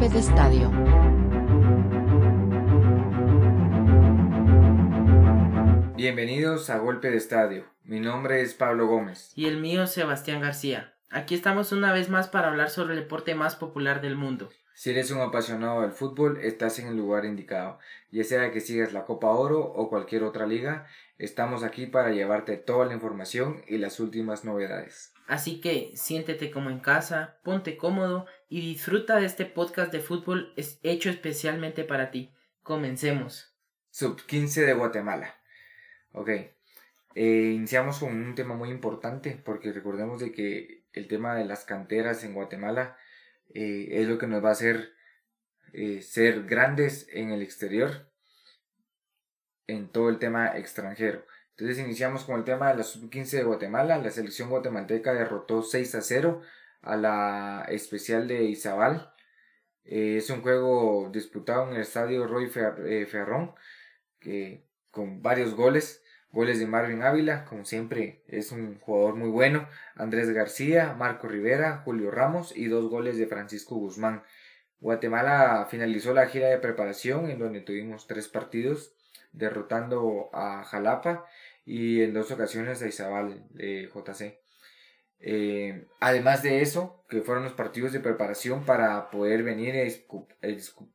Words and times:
golpe 0.00 0.14
de 0.14 0.20
estadio. 0.20 0.70
Bienvenidos 5.94 6.70
a 6.70 6.78
Golpe 6.78 7.10
de 7.10 7.18
Estadio. 7.18 7.66
Mi 7.84 8.00
nombre 8.00 8.40
es 8.40 8.54
Pablo 8.54 8.86
Gómez. 8.86 9.32
Y 9.36 9.44
el 9.44 9.60
mío 9.60 9.86
Sebastián 9.86 10.40
García. 10.40 10.94
Aquí 11.10 11.34
estamos 11.34 11.72
una 11.72 11.92
vez 11.92 12.08
más 12.08 12.28
para 12.28 12.48
hablar 12.48 12.70
sobre 12.70 12.94
el 12.94 13.00
deporte 13.00 13.34
más 13.34 13.56
popular 13.56 14.00
del 14.00 14.16
mundo. 14.16 14.48
Si 14.72 14.88
eres 14.88 15.10
un 15.10 15.20
apasionado 15.20 15.82
del 15.82 15.92
fútbol, 15.92 16.38
estás 16.40 16.78
en 16.78 16.86
el 16.86 16.96
lugar 16.96 17.26
indicado. 17.26 17.78
Ya 18.10 18.24
sea 18.24 18.50
que 18.52 18.60
sigas 18.60 18.94
la 18.94 19.04
Copa 19.04 19.28
Oro 19.28 19.60
o 19.60 19.90
cualquier 19.90 20.22
otra 20.22 20.46
liga, 20.46 20.86
estamos 21.18 21.62
aquí 21.62 21.84
para 21.84 22.10
llevarte 22.10 22.56
toda 22.56 22.86
la 22.86 22.94
información 22.94 23.62
y 23.68 23.76
las 23.76 24.00
últimas 24.00 24.46
novedades. 24.46 25.12
Así 25.26 25.60
que 25.60 25.92
siéntete 25.94 26.50
como 26.50 26.70
en 26.70 26.80
casa, 26.80 27.36
ponte 27.44 27.76
cómodo 27.76 28.24
y 28.50 28.60
disfruta 28.60 29.20
de 29.20 29.26
este 29.26 29.46
podcast 29.46 29.92
de 29.92 30.00
fútbol 30.00 30.52
hecho 30.82 31.08
especialmente 31.08 31.84
para 31.84 32.10
ti. 32.10 32.34
Comencemos. 32.62 33.54
Sub 33.90 34.20
15 34.26 34.66
de 34.66 34.74
Guatemala. 34.74 35.36
Ok. 36.12 36.28
Eh, 37.14 37.52
iniciamos 37.54 38.00
con 38.00 38.12
un 38.12 38.34
tema 38.34 38.56
muy 38.56 38.70
importante 38.70 39.40
porque 39.44 39.72
recordemos 39.72 40.20
de 40.20 40.32
que 40.32 40.84
el 40.92 41.06
tema 41.06 41.36
de 41.36 41.44
las 41.44 41.64
canteras 41.64 42.24
en 42.24 42.34
Guatemala 42.34 42.98
eh, 43.54 43.86
es 43.92 44.08
lo 44.08 44.18
que 44.18 44.26
nos 44.26 44.44
va 44.44 44.48
a 44.48 44.52
hacer 44.52 44.94
eh, 45.72 46.02
ser 46.02 46.44
grandes 46.44 47.06
en 47.12 47.30
el 47.30 47.42
exterior, 47.42 48.10
en 49.68 49.88
todo 49.88 50.08
el 50.08 50.18
tema 50.18 50.58
extranjero. 50.58 51.24
Entonces 51.50 51.78
iniciamos 51.78 52.24
con 52.24 52.36
el 52.36 52.44
tema 52.44 52.70
de 52.70 52.78
la 52.78 52.82
sub-15 52.82 53.30
de 53.30 53.44
Guatemala. 53.44 53.98
La 53.98 54.10
selección 54.10 54.50
guatemalteca 54.50 55.12
derrotó 55.12 55.62
6 55.62 55.94
a 55.94 56.00
0 56.00 56.42
a 56.82 56.96
la 56.96 57.66
especial 57.68 58.28
de 58.28 58.44
Izabal. 58.44 59.12
Eh, 59.84 60.16
es 60.18 60.30
un 60.30 60.42
juego 60.42 61.10
disputado 61.12 61.68
en 61.68 61.76
el 61.76 61.82
estadio 61.82 62.26
Roy 62.26 62.48
Ferrón, 62.48 63.54
que, 64.18 64.64
con 64.90 65.22
varios 65.22 65.54
goles. 65.54 66.02
Goles 66.32 66.60
de 66.60 66.66
Marvin 66.66 67.02
Ávila, 67.02 67.44
como 67.44 67.64
siempre 67.64 68.22
es 68.28 68.52
un 68.52 68.78
jugador 68.78 69.16
muy 69.16 69.28
bueno. 69.30 69.68
Andrés 69.96 70.30
García, 70.30 70.94
Marco 70.96 71.26
Rivera, 71.26 71.82
Julio 71.84 72.12
Ramos 72.12 72.56
y 72.56 72.66
dos 72.68 72.88
goles 72.88 73.18
de 73.18 73.26
Francisco 73.26 73.74
Guzmán. 73.74 74.22
Guatemala 74.78 75.66
finalizó 75.68 76.14
la 76.14 76.26
gira 76.26 76.48
de 76.48 76.58
preparación 76.58 77.30
en 77.30 77.40
donde 77.40 77.60
tuvimos 77.62 78.06
tres 78.06 78.28
partidos, 78.28 78.94
derrotando 79.32 80.30
a 80.32 80.62
Jalapa 80.62 81.26
y 81.64 82.02
en 82.02 82.14
dos 82.14 82.30
ocasiones 82.30 82.80
a 82.80 82.86
Izabal 82.86 83.44
de 83.50 83.90
JC. 83.92 84.38
Eh, 85.20 85.86
además 86.00 86.42
de 86.42 86.62
eso, 86.62 87.04
que 87.08 87.20
fueron 87.20 87.44
los 87.44 87.52
partidos 87.52 87.92
de 87.92 88.00
preparación 88.00 88.64
para 88.64 89.10
poder 89.10 89.42
venir 89.42 89.74
a 89.76 90.46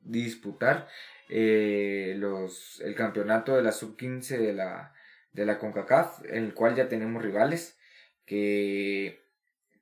disputar 0.02 0.88
eh, 1.30 2.16
los, 2.18 2.82
el 2.82 2.96
campeonato 2.96 3.56
de 3.56 3.64
la 3.64 3.72
sub-15 3.72 4.38
de 4.38 4.54
la 4.54 4.94
de 5.36 5.46
la 5.46 5.60
CONCACAF, 5.60 6.24
en 6.26 6.46
el 6.46 6.54
cual 6.54 6.76
ya 6.76 6.88
tenemos 6.88 7.22
rivales, 7.22 7.78
que, 8.26 9.22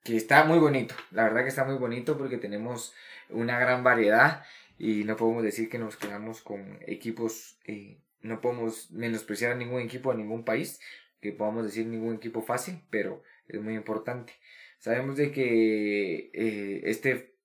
que 0.04 0.18
está 0.18 0.44
muy 0.44 0.58
bonito, 0.58 0.96
la 1.12 1.24
verdad 1.24 1.44
que 1.44 1.50
está 1.50 1.64
muy 1.64 1.76
bonito 1.76 2.18
porque 2.18 2.38
tenemos 2.38 2.94
una 3.30 3.60
gran 3.60 3.84
variedad 3.84 4.44
y 4.80 5.04
no 5.04 5.16
podemos 5.16 5.44
decir 5.44 5.70
que 5.70 5.78
nos 5.78 5.96
quedamos 5.96 6.42
con 6.42 6.80
equipos, 6.88 7.60
eh, 7.66 8.00
no 8.22 8.42
podemos 8.42 8.90
menospreciar 8.92 9.52
a 9.52 9.56
ningún 9.56 9.82
equipo 9.82 10.12
de 10.12 10.18
ningún 10.18 10.44
país, 10.44 10.80
que 11.22 11.32
podamos 11.32 11.64
decir 11.66 11.86
ningún 11.86 12.16
equipo 12.16 12.42
fácil, 12.42 12.82
pero 12.90 13.24
es 13.48 13.62
muy 13.62 13.76
importante. 13.76 14.34
Sabemos 14.80 15.18
de 15.18 15.32
que 15.32 16.32
eh, 16.34 16.82
este, 16.86 17.36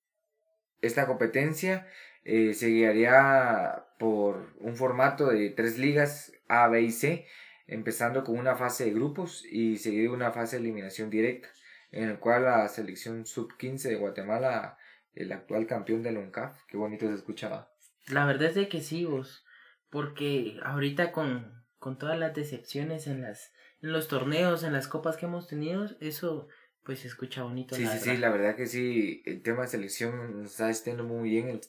esta 0.81 1.07
competencia 1.07 1.87
eh, 2.25 2.55
se 2.55 2.69
guiaría 2.69 3.87
por 3.99 4.55
un 4.59 4.77
formato 4.77 5.29
de 5.29 5.51
tres 5.51 5.79
ligas 5.79 6.33
A, 6.49 6.69
B 6.69 6.83
y 6.83 6.91
C, 6.91 7.27
empezando 7.67 8.25
con 8.25 8.39
una 8.39 8.57
fase 8.57 8.87
de 8.87 8.93
grupos 8.93 9.45
y 9.45 9.77
seguido 9.77 10.13
una 10.13 10.33
fase 10.33 10.57
de 10.57 10.63
eliminación 10.63 11.11
directa, 11.11 11.49
en 11.91 12.09
el 12.09 12.19
cual 12.19 12.45
la 12.45 12.69
selección 12.69 13.27
sub-15 13.27 13.89
de 13.89 13.97
Guatemala, 13.97 14.79
el 15.15 15.33
actual 15.33 15.67
campeón 15.67 16.03
del 16.03 16.19
UNCAF, 16.19 16.65
qué 16.67 16.77
bonito 16.77 17.07
se 17.07 17.15
escuchaba. 17.15 17.73
La 18.09 18.27
verdad 18.27 18.49
es 18.49 18.55
de 18.55 18.69
que 18.69 18.81
sí, 18.81 19.05
vos, 19.05 19.45
porque 19.91 20.59
ahorita 20.65 21.13
con, 21.13 21.65
con 21.79 21.99
todas 21.99 22.19
las 22.19 22.35
decepciones 22.35 23.07
en, 23.07 23.23
las, 23.23 23.53
en 23.83 23.93
los 23.93 24.09
torneos, 24.09 24.63
en 24.65 24.73
las 24.73 24.89
copas 24.89 25.17
que 25.17 25.27
hemos 25.27 25.47
tenido, 25.47 25.87
eso 26.01 26.49
pues 26.85 27.01
se 27.01 27.09
escucha 27.09 27.43
bonito. 27.43 27.75
Sí, 27.75 27.87
sí, 27.87 27.99
sí, 27.99 28.17
la 28.17 28.31
verdad 28.31 28.57
que 28.57 28.67
sí, 28.67 29.23
el 29.27 29.43
tema 29.43 29.63
de 29.63 29.69
selección 29.69 30.43
nos 30.43 30.53
está 30.53 30.71
estando 30.71 31.05
muy 31.05 31.29
bien, 31.29 31.61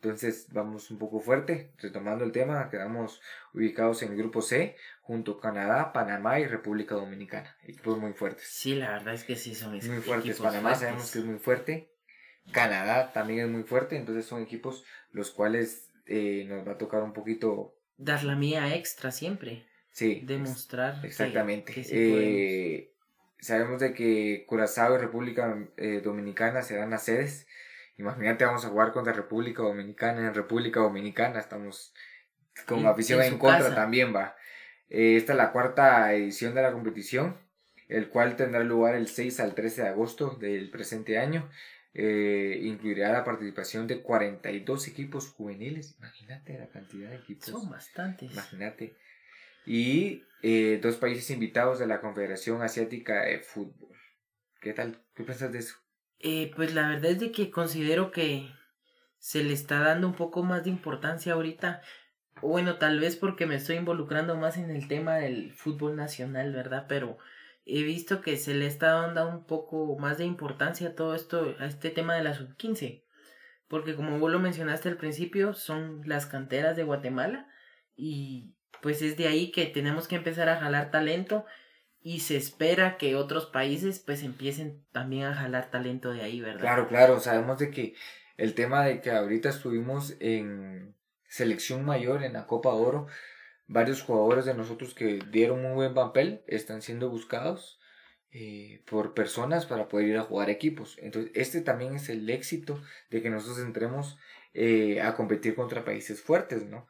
entonces 0.00 0.46
vamos 0.52 0.90
un 0.90 0.98
poco 0.98 1.20
fuerte, 1.20 1.72
retomando 1.78 2.24
el 2.24 2.32
tema, 2.32 2.70
quedamos 2.70 3.20
ubicados 3.52 4.02
en 4.02 4.12
el 4.12 4.18
grupo 4.18 4.40
C, 4.42 4.76
junto 5.02 5.32
a 5.32 5.40
Canadá, 5.40 5.92
Panamá 5.92 6.40
y 6.40 6.46
República 6.46 6.94
Dominicana. 6.94 7.56
Equipos 7.64 7.98
muy 7.98 8.12
fuertes. 8.12 8.46
Sí, 8.48 8.76
la 8.76 8.92
verdad 8.92 9.12
es 9.12 9.24
que 9.24 9.36
sí 9.36 9.54
son 9.54 9.72
muy 9.72 9.80
fuertes. 9.80 10.38
Panamá 10.38 10.74
sabemos 10.74 11.10
que 11.10 11.18
es 11.18 11.24
muy 11.24 11.38
fuerte. 11.38 11.92
Canadá 12.52 13.12
también 13.12 13.40
es 13.40 13.48
muy 13.48 13.64
fuerte, 13.64 13.96
entonces 13.96 14.24
son 14.24 14.42
equipos 14.42 14.84
los 15.10 15.30
cuales 15.30 15.90
eh, 16.06 16.46
nos 16.48 16.66
va 16.66 16.72
a 16.72 16.78
tocar 16.78 17.02
un 17.02 17.12
poquito... 17.12 17.74
Dar 17.96 18.24
la 18.24 18.36
mía 18.36 18.74
extra 18.74 19.10
siempre. 19.10 19.66
Sí. 19.92 20.22
Demostrar. 20.24 21.04
Exactamente. 21.04 21.72
Eh, 21.76 22.92
sabemos 23.40 23.80
de 23.80 23.92
que 23.92 24.44
Curazao 24.46 24.94
y 24.94 24.98
República 24.98 25.58
eh, 25.76 26.00
Dominicana 26.02 26.62
serán 26.62 26.90
las 26.90 27.04
sedes 27.04 27.46
Imagínate, 28.00 28.46
vamos 28.46 28.64
a 28.64 28.70
jugar 28.70 28.92
contra 28.92 29.12
República 29.12 29.62
Dominicana. 29.62 30.26
En 30.26 30.34
República 30.34 30.80
Dominicana 30.80 31.38
estamos 31.38 31.92
con 32.66 32.86
afición 32.86 33.22
en, 33.22 33.36
contra 33.36 33.74
también, 33.74 34.14
va. 34.14 34.36
Eh, 34.88 35.16
esta 35.16 35.34
es 35.34 35.36
la 35.36 35.52
cuarta 35.52 36.12
edición 36.14 36.54
de 36.54 36.62
la 36.62 36.72
competición, 36.72 37.36
el 37.88 38.08
cual 38.08 38.36
tendrá 38.36 38.64
lugar 38.64 38.94
el 38.94 39.06
6 39.06 39.40
al 39.40 39.54
13 39.54 39.82
de 39.82 39.88
agosto 39.88 40.30
del 40.30 40.70
presente 40.70 41.18
año. 41.18 41.50
Eh, 41.92 42.60
incluirá 42.62 43.12
la 43.12 43.22
participación 43.22 43.86
de 43.86 44.00
42 44.00 44.88
equipos 44.88 45.28
juveniles. 45.28 45.94
Imagínate 45.98 46.58
la 46.58 46.68
cantidad 46.68 47.10
de 47.10 47.16
equipos. 47.16 47.50
Son 47.50 47.68
bastantes. 47.68 48.32
Imagínate. 48.32 48.94
Y 49.66 50.22
eh, 50.42 50.80
dos 50.82 50.96
países 50.96 51.30
invitados 51.30 51.78
de 51.78 51.86
la 51.86 52.00
Confederación 52.00 52.62
Asiática 52.62 53.22
de 53.22 53.40
Fútbol. 53.40 53.96
¿Qué 54.60 54.72
tal? 54.72 55.02
¿Qué 55.14 55.22
piensas 55.24 55.52
de 55.52 55.58
eso? 55.58 55.76
Eh, 56.18 56.50
pues 56.54 56.74
la 56.74 56.88
verdad 56.88 57.12
es 57.12 57.20
de 57.20 57.32
que 57.32 57.50
considero 57.50 58.10
que 58.10 58.50
se 59.18 59.42
le 59.42 59.52
está 59.52 59.80
dando 59.80 60.06
un 60.06 60.14
poco 60.14 60.42
más 60.42 60.64
de 60.64 60.70
importancia 60.70 61.34
ahorita. 61.34 61.82
Bueno, 62.42 62.78
tal 62.78 63.00
vez 63.00 63.16
porque 63.16 63.46
me 63.46 63.56
estoy 63.56 63.76
involucrando 63.76 64.36
más 64.36 64.56
en 64.56 64.70
el 64.70 64.88
tema 64.88 65.16
del 65.16 65.52
fútbol 65.52 65.96
nacional, 65.96 66.52
¿verdad? 66.52 66.86
Pero 66.88 67.18
he 67.66 67.82
visto 67.82 68.22
que 68.22 68.36
se 68.36 68.54
le 68.54 68.66
está 68.66 68.92
dando 68.92 69.28
un 69.28 69.44
poco 69.44 69.96
más 69.98 70.18
de 70.18 70.24
importancia 70.24 70.88
a 70.88 70.94
todo 70.94 71.14
esto, 71.14 71.54
a 71.58 71.66
este 71.66 71.90
tema 71.90 72.14
de 72.14 72.24
la 72.24 72.34
sub-15. 72.34 73.04
Porque 73.68 73.94
como 73.94 74.18
vos 74.18 74.32
lo 74.32 74.40
mencionaste 74.40 74.88
al 74.88 74.96
principio, 74.96 75.52
son 75.52 76.02
las 76.06 76.26
canteras 76.26 76.76
de 76.76 76.82
Guatemala 76.82 77.46
y 77.94 78.56
pues 78.82 79.02
es 79.02 79.16
de 79.16 79.28
ahí 79.28 79.50
que 79.52 79.66
tenemos 79.66 80.08
que 80.08 80.16
empezar 80.16 80.48
a 80.48 80.58
jalar 80.60 80.90
talento 80.90 81.44
y 82.02 82.20
se 82.20 82.36
espera 82.36 82.96
que 82.96 83.14
otros 83.14 83.46
países 83.46 83.98
pues 83.98 84.22
empiecen 84.22 84.84
también 84.92 85.24
a 85.24 85.34
jalar 85.34 85.70
talento 85.70 86.12
de 86.12 86.22
ahí, 86.22 86.40
¿verdad? 86.40 86.60
Claro, 86.60 86.88
claro, 86.88 87.20
sabemos 87.20 87.58
de 87.58 87.70
que 87.70 87.94
el 88.36 88.54
tema 88.54 88.84
de 88.84 89.00
que 89.00 89.10
ahorita 89.10 89.50
estuvimos 89.50 90.16
en 90.20 90.94
selección 91.28 91.84
mayor 91.84 92.24
en 92.24 92.32
la 92.32 92.46
Copa 92.46 92.70
Oro, 92.70 93.06
varios 93.66 94.02
jugadores 94.02 94.46
de 94.46 94.54
nosotros 94.54 94.94
que 94.94 95.20
dieron 95.30 95.64
un 95.64 95.74
buen 95.74 95.94
papel 95.94 96.42
están 96.46 96.82
siendo 96.82 97.10
buscados 97.10 97.78
eh, 98.32 98.82
por 98.86 99.12
personas 99.12 99.66
para 99.66 99.88
poder 99.88 100.08
ir 100.08 100.16
a 100.16 100.22
jugar 100.22 100.50
equipos. 100.50 100.96
Entonces, 101.00 101.30
este 101.34 101.60
también 101.60 101.96
es 101.96 102.08
el 102.08 102.28
éxito 102.30 102.80
de 103.10 103.22
que 103.22 103.30
nosotros 103.30 103.58
entremos 103.64 104.18
eh, 104.54 105.00
a 105.00 105.14
competir 105.14 105.54
contra 105.54 105.84
países 105.84 106.22
fuertes, 106.22 106.64
¿no? 106.64 106.88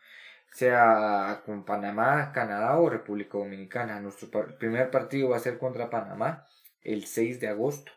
Sea 0.52 1.42
con 1.46 1.64
Panamá, 1.64 2.32
Canadá 2.32 2.78
o 2.78 2.90
República 2.90 3.38
Dominicana. 3.38 4.00
Nuestro 4.00 4.28
primer 4.58 4.90
partido 4.90 5.30
va 5.30 5.36
a 5.36 5.40
ser 5.40 5.58
contra 5.58 5.90
Panamá 5.90 6.46
el 6.82 7.06
6 7.06 7.40
de 7.40 7.48
agosto, 7.48 7.92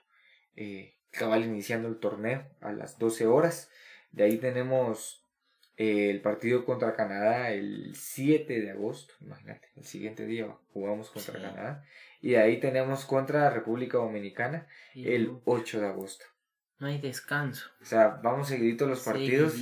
eh, 0.56 0.96
cabal 1.12 1.44
iniciando 1.44 1.88
el 1.88 2.00
torneo 2.00 2.46
a 2.62 2.72
las 2.72 3.00
12 3.00 3.28
horas. 3.28 3.72
De 4.12 4.26
ahí 4.26 4.38
tenemos 4.38 5.26
eh, 5.78 6.10
el 6.12 6.22
partido 6.22 6.66
contra 6.66 6.96
Canadá 6.96 7.52
el 7.52 7.96
7 7.96 8.62
de 8.62 8.72
agosto, 8.72 9.14
imagínate, 9.22 9.70
el 9.76 9.86
siguiente 9.86 10.26
día 10.26 10.56
jugamos 10.74 11.10
contra 11.10 11.42
Canadá. 11.42 11.86
Y 12.22 12.32
de 12.32 12.38
ahí 12.38 12.60
tenemos 12.60 13.06
contra 13.06 13.50
República 13.50 13.98
Dominicana 13.98 14.68
el 14.96 15.40
8 15.46 15.82
de 15.82 15.88
agosto. 15.88 16.26
No 16.84 16.90
hay 16.90 17.00
descanso. 17.00 17.70
O 17.82 17.86
sea, 17.86 18.20
vamos 18.22 18.50
seguidito 18.50 18.86
los 18.86 19.00
partidos. 19.00 19.56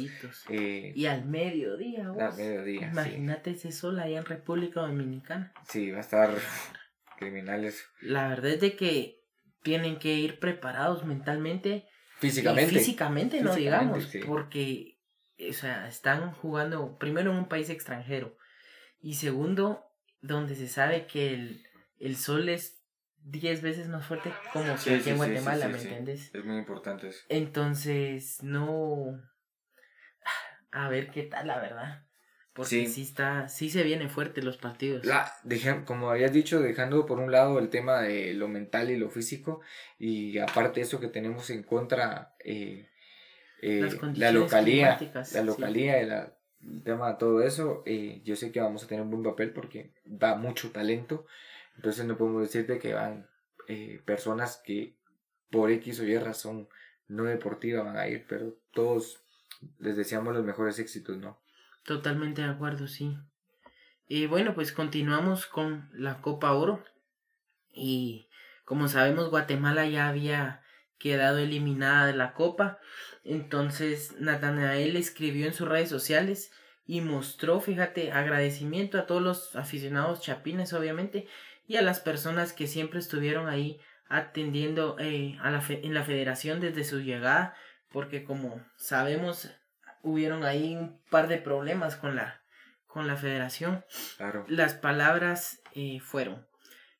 Eh, 0.50 0.92
y 0.96 1.06
al 1.06 1.26
mediodía, 1.26 2.10
vos. 2.10 2.20
Al 2.20 2.36
mediodía. 2.36 2.88
Imagínate 2.88 3.52
ese 3.52 3.72
sol 3.72 4.00
allá 4.00 4.18
en 4.18 4.26
República 4.26 4.82
Dominicana. 4.82 5.54
Sí, 5.68 5.92
va 5.92 6.00
a 6.00 6.02
estar 6.02 6.34
criminales. 7.20 7.86
La 8.02 8.28
verdad 8.28 8.54
es 8.54 8.62
de 8.62 8.76
que 8.76 9.22
tienen 9.62 10.00
que 10.00 10.16
ir 10.16 10.40
preparados 10.40 11.06
mentalmente. 11.06 11.88
Físicamente. 12.18 12.74
físicamente, 12.74 13.42
no 13.44 13.54
digamos. 13.54 14.10
Porque 14.26 14.98
o 15.48 15.54
sea, 15.54 15.88
están 15.88 16.32
jugando 16.32 16.98
primero 16.98 17.30
en 17.30 17.38
un 17.38 17.48
país 17.48 17.70
extranjero 17.70 18.36
y 19.00 19.14
segundo, 19.14 19.86
donde 20.22 20.56
se 20.56 20.68
sabe 20.68 21.06
que 21.06 21.36
el, 21.36 21.64
el 22.00 22.16
sol 22.16 22.50
es 22.50 22.81
10 23.24 23.62
veces 23.62 23.88
más 23.88 24.06
fuerte 24.06 24.32
como 24.54 24.76
que 24.84 24.96
aquí 24.96 25.10
en 25.10 25.18
Guatemala, 25.18 25.68
¿me 25.68 25.78
entiendes? 25.78 26.34
Es 26.34 26.46
muy 26.46 26.58
importante 26.58 27.10
eso. 27.10 27.20
Entonces, 27.30 28.42
no... 28.44 29.20
A 30.72 30.88
ver 30.88 31.12
qué 31.12 31.24
tal, 31.24 31.48
la 31.48 31.60
verdad. 31.60 32.06
Porque 32.54 32.86
sí. 32.88 33.02
está, 33.02 33.48
sí 33.48 33.70
se 33.70 33.84
viene 33.84 34.10
fuerte 34.10 34.42
los 34.42 34.58
partidos. 34.58 35.06
La, 35.06 35.32
como 35.86 36.10
habías 36.10 36.34
dicho, 36.34 36.60
dejando 36.60 37.06
por 37.06 37.20
un 37.20 37.32
lado 37.32 37.60
el 37.60 37.70
tema 37.70 38.02
de 38.02 38.34
lo 38.34 38.50
mental 38.50 38.92
y 38.92 38.98
lo 38.98 39.10
físico, 39.10 39.62
y 39.98 40.38
aparte 40.38 40.82
eso 40.82 41.00
que 41.00 41.08
tenemos 41.08 41.50
en 41.50 41.64
contra, 41.64 42.36
eh, 42.44 42.90
eh, 43.62 43.90
la 44.16 44.34
localía, 44.34 45.00
la 45.34 45.44
localía, 45.44 46.02
el 46.02 46.84
tema 46.84 47.12
de 47.12 47.18
todo 47.18 47.42
eso, 47.42 47.84
eh, 47.86 48.22
yo 48.26 48.36
sé 48.36 48.52
que 48.52 48.60
vamos 48.60 48.84
a 48.84 48.88
tener 48.88 49.04
un 49.04 49.12
buen 49.12 49.24
papel 49.24 49.54
porque 49.54 49.94
da 50.04 50.36
mucho 50.36 50.72
talento, 50.72 51.26
entonces 51.76 52.06
no 52.06 52.18
podemos 52.18 52.42
decirte 52.42 52.80
que 52.80 52.94
van 52.94 53.30
personas 54.06 54.62
que 54.66 54.98
por 55.50 55.72
X 55.72 56.00
o 56.00 56.04
Y 56.04 56.18
razón 56.18 56.68
no 57.08 57.24
deportiva 57.24 57.84
van 57.84 57.98
a 57.98 58.08
ir, 58.08 58.26
pero 58.28 58.58
todos 58.72 59.24
les 59.80 59.96
deseamos 59.96 60.34
los 60.34 60.44
mejores 60.44 60.80
éxitos, 60.80 61.18
¿no? 61.18 61.40
Totalmente 61.84 62.42
de 62.42 62.50
acuerdo, 62.50 62.88
sí. 62.88 63.18
Y 64.08 64.28
bueno, 64.28 64.54
pues 64.56 64.72
continuamos 64.72 65.46
con 65.46 65.90
la 65.94 66.22
Copa 66.22 66.54
Oro. 66.54 66.84
Y 67.74 68.28
como 68.66 68.88
sabemos, 68.88 69.30
Guatemala 69.30 69.88
ya 69.88 70.10
había 70.10 70.64
quedado 70.98 71.38
eliminada 71.38 72.08
de 72.08 72.14
la 72.14 72.34
Copa. 72.34 72.80
Entonces, 73.24 74.16
Natanael 74.20 74.96
escribió 74.96 75.48
en 75.48 75.54
sus 75.54 75.68
redes 75.68 75.90
sociales 75.90 76.52
y 76.86 77.02
mostró, 77.02 77.62
fíjate, 77.62 78.12
agradecimiento 78.12 78.98
a 78.98 79.06
todos 79.06 79.22
los 79.22 79.56
aficionados 79.56 80.22
chapines, 80.22 80.74
obviamente, 80.74 81.28
y 81.72 81.78
a 81.78 81.82
las 81.82 82.02
personas 82.02 82.52
que 82.52 82.68
siempre 82.68 83.00
estuvieron 83.00 83.48
ahí 83.48 83.80
atendiendo 84.10 84.98
eh, 85.00 85.38
a 85.42 85.52
la 85.52 85.64
en 85.70 85.94
la 85.94 86.04
federación 86.04 86.60
desde 86.60 86.84
su 86.84 87.00
llegada, 87.00 87.56
porque 87.90 88.26
como 88.26 88.62
sabemos, 88.76 89.50
hubieron 90.02 90.44
ahí 90.44 90.76
un 90.76 91.02
par 91.10 91.30
de 91.30 91.38
problemas 91.38 91.96
con 91.96 92.18
la, 92.18 92.44
con 92.88 93.08
la 93.08 93.16
federación. 93.16 93.86
Claro. 94.18 94.44
Las 94.50 94.74
palabras 94.74 95.62
eh, 95.74 96.02
fueron, 96.02 96.46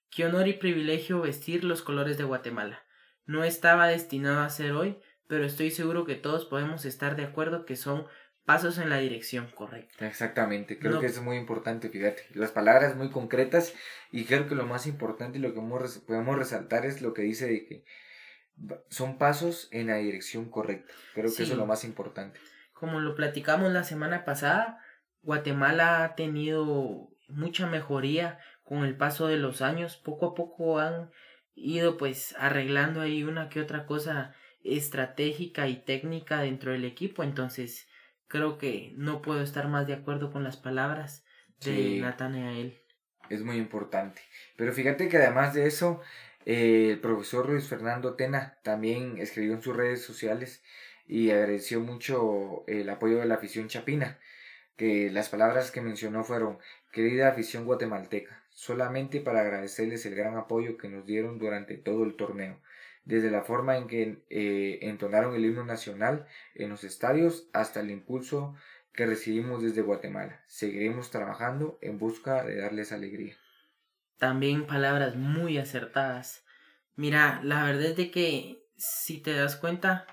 qué 0.10 0.26
honor 0.26 0.48
y 0.48 0.54
privilegio 0.54 1.20
vestir 1.20 1.66
los 1.66 1.82
colores 1.82 2.18
de 2.18 2.24
Guatemala. 2.24 2.82
No 3.26 3.44
estaba 3.44 3.88
destinado 3.88 4.40
a 4.40 4.50
ser 4.50 4.72
hoy, 4.72 5.02
pero 5.28 5.44
estoy 5.44 5.72
seguro 5.72 6.06
que 6.06 6.16
todos 6.16 6.46
podemos 6.46 6.86
estar 6.86 7.18
de 7.18 7.26
acuerdo 7.26 7.66
que 7.66 7.76
son 7.76 8.08
pasos 8.46 8.78
en 8.78 8.90
la 8.90 8.98
dirección 8.98 9.48
correcta. 9.52 10.08
Exactamente, 10.08 10.80
creo 10.80 11.00
que 11.00 11.06
es 11.08 11.22
muy 11.22 11.38
importante, 11.38 11.90
fíjate, 11.90 12.24
las 12.34 12.52
palabras 12.52 12.96
muy 12.96 13.10
concretas 13.10 13.74
y 14.12 14.26
creo 14.26 14.48
que 14.48 14.56
lo 14.56 14.66
más 14.66 14.88
importante 14.88 15.38
y 15.38 15.42
lo 15.42 15.54
que 15.54 15.62
podemos 16.06 16.38
resaltar 16.38 16.86
es 16.86 17.02
lo 17.02 17.14
que 17.14 17.22
dice 17.22 17.48
de 17.48 17.66
que 17.66 17.86
son 18.90 19.18
pasos 19.18 19.70
en 19.72 19.88
la 19.88 19.98
dirección 19.98 20.50
correcta, 20.50 20.94
creo 21.14 21.34
que 21.34 21.44
eso 21.44 21.54
es 21.54 21.58
lo 21.58 21.66
más 21.66 21.84
importante 21.84 22.40
como 22.82 23.00
lo 23.00 23.14
platicamos 23.14 23.72
la 23.72 23.84
semana 23.84 24.26
pasada, 24.26 24.80
Guatemala 25.22 26.04
ha 26.04 26.16
tenido 26.16 27.12
mucha 27.28 27.68
mejoría 27.68 28.40
con 28.64 28.86
el 28.86 28.98
paso 28.98 29.28
de 29.28 29.38
los 29.38 29.62
años. 29.62 29.98
Poco 29.98 30.26
a 30.26 30.34
poco 30.34 30.80
han 30.80 31.12
ido 31.54 31.96
pues 32.00 32.36
arreglando 32.40 33.02
ahí 33.02 33.24
una 33.24 33.50
que 33.50 33.62
otra 33.62 33.86
cosa 33.86 34.34
estratégica 34.64 35.68
y 35.68 35.76
técnica 35.76 36.42
dentro 36.42 36.72
del 36.72 36.84
equipo. 36.84 37.22
Entonces 37.22 37.88
creo 38.32 38.58
que 38.58 38.94
no 38.96 39.22
puedo 39.22 39.42
estar 39.42 39.68
más 39.68 39.88
de 39.88 39.94
acuerdo 39.94 40.32
con 40.32 40.46
las 40.46 40.56
palabras 40.56 41.26
de 41.60 41.76
sí, 41.76 42.00
Nathanael. 42.00 42.80
Es 43.30 43.44
muy 43.44 43.58
importante. 43.58 44.22
Pero 44.56 44.72
fíjate 44.72 45.10
que 45.10 45.18
además 45.18 45.54
de 45.54 45.68
eso, 45.68 46.02
eh, 46.46 46.92
el 46.92 47.00
profesor 47.00 47.50
Luis 47.50 47.68
Fernando 47.68 48.16
Tena 48.16 48.58
también 48.64 49.18
escribió 49.18 49.54
en 49.54 49.62
sus 49.62 49.76
redes 49.76 50.02
sociales 50.02 50.64
y 51.08 51.30
agradeció 51.32 51.82
mucho 51.82 52.64
el 52.68 52.90
apoyo 52.90 53.20
de 53.20 53.26
la 53.26 53.36
afición 53.36 53.68
chapina, 53.68 54.18
que 54.78 55.12
las 55.12 55.28
palabras 55.28 55.70
que 55.70 55.82
mencionó 55.82 56.24
fueron, 56.24 56.58
querida 56.94 57.28
afición 57.28 57.66
guatemalteca, 57.66 58.46
solamente 58.50 59.20
para 59.20 59.42
agradecerles 59.42 60.06
el 60.06 60.16
gran 60.16 60.38
apoyo 60.38 60.78
que 60.78 60.88
nos 60.88 61.06
dieron 61.06 61.38
durante 61.38 61.76
todo 61.76 62.06
el 62.06 62.16
torneo, 62.16 62.62
desde 63.04 63.32
la 63.32 63.44
forma 63.44 63.78
en 63.78 63.88
que 63.88 64.24
eh, 64.30 64.80
entonaron 64.82 65.36
el 65.36 65.46
himno 65.46 65.66
nacional 65.66 66.26
en 66.56 66.70
los 66.70 66.84
estadios 66.84 67.50
hasta 67.54 67.80
el 67.80 67.90
impulso 67.90 68.56
que 68.94 69.06
recibimos 69.06 69.64
desde 69.64 69.82
Guatemala. 69.82 70.44
Seguiremos 70.48 71.12
trabajando 71.12 71.80
en 71.82 71.98
busca 71.98 72.44
de 72.44 72.58
darles 72.58 72.92
alegría. 72.92 73.36
También 74.18 74.68
palabras 74.68 75.16
muy 75.16 75.58
acertadas. 75.58 76.46
Mira, 76.96 77.42
la 77.44 77.64
verdad 77.64 77.86
es 77.86 77.98
de 77.98 78.12
que 78.12 78.64
si 78.76 79.20
te 79.20 79.34
das 79.34 79.56
cuenta, 79.56 80.06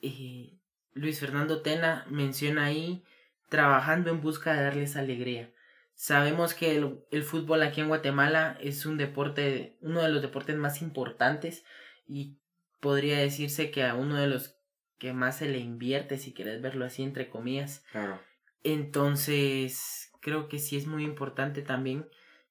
eh, 0.00 0.58
Luis 0.94 1.20
Fernando 1.20 1.62
Tena 1.62 2.06
menciona 2.08 2.66
ahí 2.66 3.04
trabajando 3.48 4.10
en 4.10 4.20
busca 4.20 4.54
de 4.54 4.62
darles 4.62 4.96
alegría. 4.96 5.52
Sabemos 5.94 6.54
que 6.54 6.76
el, 7.10 7.22
fútbol 7.22 7.62
aquí 7.62 7.80
en 7.80 7.88
Guatemala 7.88 8.56
es 8.60 8.86
un 8.86 8.96
deporte, 8.96 9.76
uno 9.80 10.02
de 10.02 10.08
los 10.08 10.22
deportes 10.22 10.56
más 10.56 10.82
importantes 10.82 11.64
y 12.06 12.38
podría 12.80 13.18
decirse 13.18 13.70
que 13.70 13.84
a 13.84 13.94
uno 13.94 14.16
de 14.16 14.26
los 14.26 14.56
que 14.98 15.12
más 15.12 15.38
se 15.38 15.48
le 15.48 15.58
invierte, 15.58 16.18
si 16.18 16.32
quieres 16.32 16.62
verlo 16.62 16.84
así, 16.84 17.02
entre 17.02 17.28
comillas. 17.28 17.84
Claro. 17.90 18.20
Entonces, 18.62 20.12
creo 20.20 20.48
que 20.48 20.58
sí 20.58 20.76
es 20.76 20.86
muy 20.86 21.04
importante 21.04 21.62
también 21.62 22.08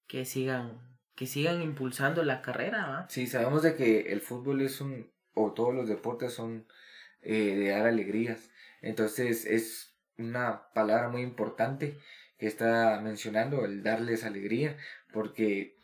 que 0.07 0.25
sigan, 0.25 0.81
que 1.15 1.25
sigan 1.25 1.61
impulsando 1.61 2.23
la 2.23 2.41
carrera, 2.41 2.87
¿va? 2.87 3.09
Sí, 3.09 3.27
sabemos 3.27 3.63
de 3.63 3.75
que 3.75 4.11
el 4.11 4.21
fútbol 4.21 4.61
es 4.61 4.81
un, 4.81 5.09
o 5.33 5.53
todos 5.53 5.73
los 5.73 5.87
deportes 5.87 6.33
son 6.33 6.67
eh, 7.21 7.55
de 7.55 7.69
dar 7.69 7.87
alegrías. 7.87 8.51
Entonces 8.81 9.45
es 9.45 9.97
una 10.17 10.73
palabra 10.73 11.09
muy 11.09 11.21
importante 11.21 11.97
que 12.37 12.47
está 12.47 12.99
mencionando, 13.01 13.63
el 13.63 13.83
darles 13.83 14.23
alegría, 14.23 14.75
porque 15.13 15.77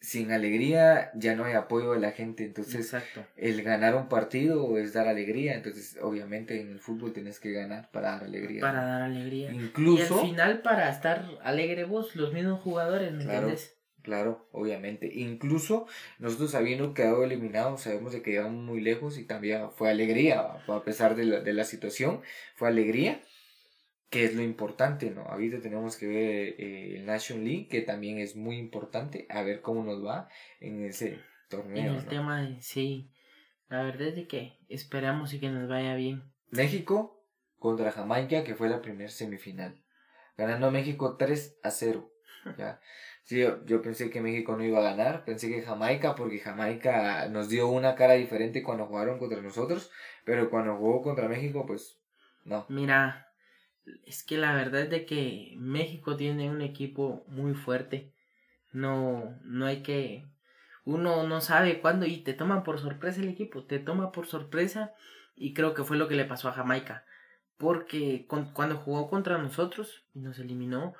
sin 0.00 0.30
alegría 0.32 1.10
ya 1.14 1.34
no 1.34 1.44
hay 1.44 1.54
apoyo 1.54 1.92
de 1.92 2.00
la 2.00 2.12
gente. 2.12 2.44
Entonces, 2.44 2.94
el 3.36 3.62
ganar 3.62 3.94
un 3.94 4.08
partido 4.08 4.78
es 4.78 4.92
dar 4.92 5.08
alegría. 5.08 5.54
Entonces, 5.54 5.98
obviamente 6.00 6.60
en 6.60 6.70
el 6.70 6.78
fútbol 6.78 7.12
tienes 7.12 7.40
que 7.40 7.52
ganar 7.52 7.90
para 7.90 8.12
dar 8.12 8.24
alegría. 8.24 8.60
Para 8.60 8.84
dar 8.84 9.02
alegría. 9.02 9.52
Incluso. 9.52 10.16
Y 10.16 10.18
al 10.20 10.26
final, 10.26 10.62
para 10.62 10.90
estar 10.90 11.24
alegre 11.42 11.84
vos, 11.84 12.14
los 12.16 12.32
mismos 12.32 12.60
jugadores, 12.60 13.12
¿me 13.12 13.24
entiendes? 13.24 13.74
Claro, 14.02 14.48
obviamente. 14.52 15.10
Incluso 15.12 15.86
nosotros 16.18 16.54
habiendo 16.54 16.94
quedado 16.94 17.24
eliminados, 17.24 17.82
sabemos 17.82 18.12
de 18.12 18.22
que 18.22 18.30
llegamos 18.30 18.62
muy 18.62 18.80
lejos 18.80 19.18
y 19.18 19.24
también 19.24 19.70
fue 19.72 19.90
alegría, 19.90 20.40
a 20.40 20.82
pesar 20.84 21.14
de 21.14 21.24
la, 21.24 21.40
de 21.40 21.52
la 21.52 21.64
situación, 21.64 22.22
fue 22.54 22.68
alegría, 22.68 23.20
que 24.10 24.24
es 24.24 24.34
lo 24.34 24.42
importante, 24.42 25.10
¿no? 25.10 25.22
Ahorita 25.22 25.60
tenemos 25.60 25.96
que 25.96 26.06
ver 26.06 26.54
eh, 26.58 26.96
el 26.96 27.06
National 27.06 27.44
League, 27.44 27.68
que 27.68 27.82
también 27.82 28.18
es 28.18 28.36
muy 28.36 28.56
importante, 28.56 29.26
a 29.28 29.42
ver 29.42 29.60
cómo 29.60 29.84
nos 29.84 30.04
va 30.04 30.28
en 30.60 30.84
ese 30.84 31.20
torneo. 31.48 31.92
En 31.92 31.98
el 31.98 32.06
tema 32.06 32.42
de, 32.42 32.60
sí, 32.60 33.10
la 33.68 33.82
verdad 33.82 34.08
es 34.08 34.16
de 34.16 34.26
que 34.26 34.58
esperamos 34.68 35.34
y 35.34 35.40
que 35.40 35.50
nos 35.50 35.68
vaya 35.68 35.94
bien. 35.94 36.22
México 36.50 37.22
contra 37.58 37.92
Jamaica, 37.92 38.44
que 38.44 38.54
fue 38.54 38.68
la 38.68 38.80
primera 38.80 39.10
semifinal. 39.10 39.82
Ganando 40.36 40.70
México 40.70 41.16
3 41.16 41.58
a 41.62 41.70
0. 41.70 42.10
¿ya? 42.56 42.80
Sí, 43.24 43.44
yo, 43.66 43.82
pensé 43.82 44.08
que 44.08 44.22
México 44.22 44.56
no 44.56 44.64
iba 44.64 44.78
a 44.78 44.90
ganar, 44.90 45.24
pensé 45.26 45.50
que 45.50 45.60
Jamaica, 45.60 46.14
porque 46.14 46.38
Jamaica 46.38 47.28
nos 47.28 47.50
dio 47.50 47.68
una 47.68 47.94
cara 47.94 48.14
diferente 48.14 48.62
cuando 48.62 48.86
jugaron 48.86 49.18
contra 49.18 49.42
nosotros, 49.42 49.90
pero 50.24 50.48
cuando 50.48 50.76
jugó 50.76 51.02
contra 51.02 51.28
México, 51.28 51.66
pues 51.66 52.00
no. 52.44 52.64
Mira, 52.70 53.27
es 54.06 54.22
que 54.22 54.38
la 54.38 54.54
verdad 54.54 54.82
es 54.82 54.90
de 54.90 55.06
que 55.06 55.54
México 55.56 56.16
tiene 56.16 56.50
un 56.50 56.62
equipo 56.62 57.24
muy 57.28 57.54
fuerte. 57.54 58.12
No, 58.72 59.38
no 59.44 59.66
hay 59.66 59.82
que, 59.82 60.26
uno 60.84 61.26
no 61.26 61.40
sabe 61.40 61.80
cuándo 61.80 62.06
y 62.06 62.18
te 62.18 62.34
toma 62.34 62.64
por 62.64 62.78
sorpresa 62.78 63.20
el 63.20 63.28
equipo, 63.28 63.64
te 63.64 63.78
toma 63.78 64.12
por 64.12 64.26
sorpresa 64.26 64.94
y 65.36 65.54
creo 65.54 65.74
que 65.74 65.84
fue 65.84 65.96
lo 65.96 66.08
que 66.08 66.16
le 66.16 66.24
pasó 66.24 66.48
a 66.48 66.52
Jamaica, 66.52 67.04
porque 67.56 68.26
cuando 68.26 68.76
jugó 68.76 69.08
contra 69.08 69.38
nosotros 69.38 70.04
y 70.14 70.20
nos 70.20 70.38
eliminó, 70.38 70.94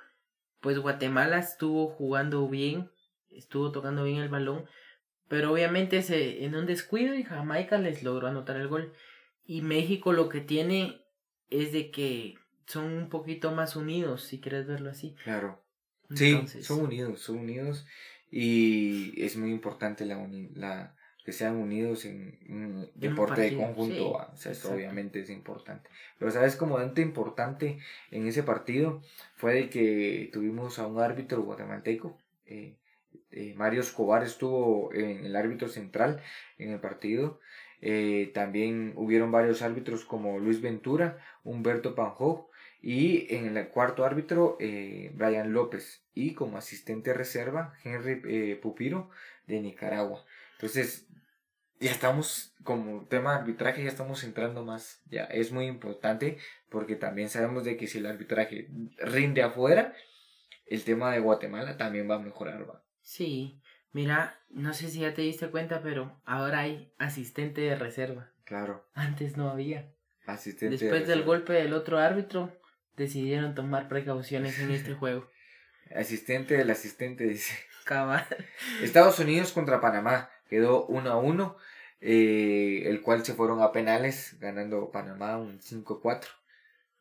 pues 0.60 0.78
Guatemala 0.78 1.38
estuvo 1.38 1.88
jugando 1.88 2.48
bien, 2.48 2.90
estuvo 3.30 3.70
tocando 3.70 4.04
bien 4.04 4.18
el 4.18 4.28
balón, 4.28 4.64
pero 5.28 5.52
obviamente 5.52 6.02
se, 6.02 6.44
en 6.44 6.54
un 6.54 6.66
descuido 6.66 7.14
y 7.14 7.22
Jamaica 7.22 7.78
les 7.78 8.02
logró 8.02 8.28
anotar 8.28 8.56
el 8.56 8.68
gol. 8.68 8.92
Y 9.44 9.62
México 9.62 10.12
lo 10.12 10.28
que 10.28 10.40
tiene 10.40 11.02
es 11.50 11.72
de 11.72 11.90
que 11.90 12.38
son 12.68 12.92
un 12.92 13.08
poquito 13.08 13.52
más 13.52 13.76
unidos, 13.76 14.24
si 14.24 14.40
quieres 14.40 14.66
verlo 14.66 14.90
así. 14.90 15.16
Claro. 15.24 15.62
Sí, 16.14 16.46
son 16.62 16.80
unidos, 16.80 17.20
son 17.20 17.38
unidos 17.38 17.86
y 18.30 19.22
es 19.22 19.36
muy 19.36 19.50
importante 19.50 20.04
la, 20.06 20.26
la, 20.54 20.94
que 21.24 21.32
sean 21.32 21.56
unidos 21.56 22.04
en 22.04 22.38
un 22.48 22.90
deporte 22.94 23.42
de 23.42 23.56
conjunto, 23.56 24.12
o 24.12 24.36
sea, 24.36 24.52
eso 24.52 24.72
obviamente 24.72 25.20
es 25.20 25.30
importante. 25.30 25.88
Pero 26.18 26.30
sabes 26.30 26.56
como 26.56 26.78
dato 26.78 27.00
importante 27.00 27.78
en 28.10 28.26
ese 28.26 28.42
partido 28.42 29.02
fue 29.36 29.54
de 29.54 29.70
que 29.70 30.30
tuvimos 30.32 30.78
a 30.78 30.86
un 30.86 31.00
árbitro 31.00 31.42
guatemalteco, 31.42 32.18
eh, 32.46 32.76
eh, 33.30 33.54
Mario 33.56 33.80
Escobar 33.80 34.22
estuvo 34.22 34.92
en 34.94 35.24
el 35.24 35.36
árbitro 35.36 35.68
central 35.68 36.22
en 36.58 36.70
el 36.70 36.80
partido. 36.80 37.40
Eh, 37.80 38.30
también 38.34 38.92
hubieron 38.96 39.30
varios 39.30 39.62
árbitros 39.62 40.04
como 40.04 40.38
Luis 40.38 40.60
Ventura, 40.60 41.18
Humberto 41.44 41.94
Panjó 41.94 42.48
y 42.80 43.34
en 43.34 43.56
el 43.56 43.68
cuarto 43.68 44.04
árbitro 44.04 44.56
Brian 44.58 45.52
López 45.52 46.04
y 46.14 46.34
como 46.34 46.58
asistente 46.58 47.12
reserva 47.12 47.74
Henry 47.84 48.56
Pupiro 48.56 49.10
de 49.46 49.60
Nicaragua. 49.60 50.24
Entonces 50.54 51.08
ya 51.80 51.92
estamos, 51.92 52.54
como 52.64 53.06
tema 53.06 53.32
de 53.34 53.38
arbitraje, 53.40 53.84
ya 53.84 53.88
estamos 53.88 54.24
entrando 54.24 54.64
más. 54.64 55.00
Ya 55.06 55.24
es 55.24 55.52
muy 55.52 55.66
importante 55.66 56.38
porque 56.68 56.96
también 56.96 57.28
sabemos 57.28 57.64
de 57.64 57.76
que 57.76 57.86
si 57.86 57.98
el 57.98 58.06
arbitraje 58.06 58.68
rinde 58.98 59.42
afuera, 59.42 59.94
el 60.66 60.82
tema 60.84 61.12
de 61.12 61.20
Guatemala 61.20 61.76
también 61.76 62.10
va 62.10 62.16
a 62.16 62.20
mejorar. 62.20 62.68
¿va? 62.68 62.82
Sí, 63.00 63.60
mira, 63.92 64.40
no 64.50 64.74
sé 64.74 64.88
si 64.88 65.00
ya 65.00 65.14
te 65.14 65.22
diste 65.22 65.50
cuenta, 65.50 65.80
pero 65.82 66.20
ahora 66.24 66.60
hay 66.60 66.92
asistente 66.98 67.60
de 67.60 67.76
reserva. 67.76 68.32
Claro. 68.44 68.88
Antes 68.94 69.36
no 69.36 69.48
había. 69.48 69.92
Asistente 70.26 70.76
Después 70.76 71.06
del 71.06 71.22
golpe 71.22 71.52
del 71.54 71.72
otro 71.72 71.98
árbitro, 71.98 72.57
decidieron 73.04 73.54
tomar 73.54 73.88
precauciones 73.88 74.58
en 74.58 74.70
este 74.70 74.94
juego. 74.94 75.30
Asistente 75.94 76.56
del 76.56 76.70
asistente, 76.70 77.24
dice. 77.24 77.54
Cabal. 77.84 78.26
Estados 78.82 79.18
Unidos 79.18 79.52
contra 79.52 79.80
Panamá 79.80 80.30
quedó 80.48 80.86
1 80.86 81.10
a 81.10 81.16
1, 81.16 81.56
eh, 82.00 82.82
el 82.86 83.00
cual 83.00 83.24
se 83.24 83.34
fueron 83.34 83.62
a 83.62 83.72
penales, 83.72 84.36
ganando 84.40 84.90
Panamá 84.90 85.38
un 85.38 85.60
5-4. 85.60 86.26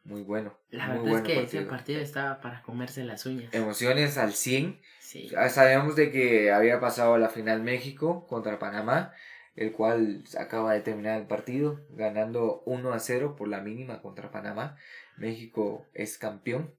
Muy 0.04 0.22
bueno. 0.22 0.58
La 0.70 0.88
verdad 0.88 1.18
es 1.18 1.22
que 1.24 1.42
ese 1.44 1.62
partido 1.64 2.00
estaba 2.00 2.40
para 2.40 2.62
comerse 2.62 3.04
las 3.04 3.26
uñas. 3.26 3.54
Emociones 3.54 4.18
al 4.18 4.34
100. 4.34 4.80
Sí. 5.00 5.30
Sabíamos 5.50 5.98
de 5.98 6.12
que 6.12 6.52
había 6.52 6.80
pasado 6.80 7.18
la 7.18 7.28
final 7.28 7.62
México 7.62 8.26
contra 8.28 8.58
Panamá, 8.58 9.14
el 9.58 9.72
cual 9.72 10.24
acaba 10.38 10.74
de 10.74 10.82
terminar 10.82 11.20
el 11.20 11.28
partido, 11.28 11.82
ganando 11.90 12.62
1 12.66 12.94
a 12.94 13.00
0 13.00 13.36
por 13.36 13.48
la 13.48 13.60
mínima 13.60 14.02
contra 14.02 14.32
Panamá. 14.32 14.78
México 15.18 15.88
es 15.94 16.18
campeón. 16.20 16.76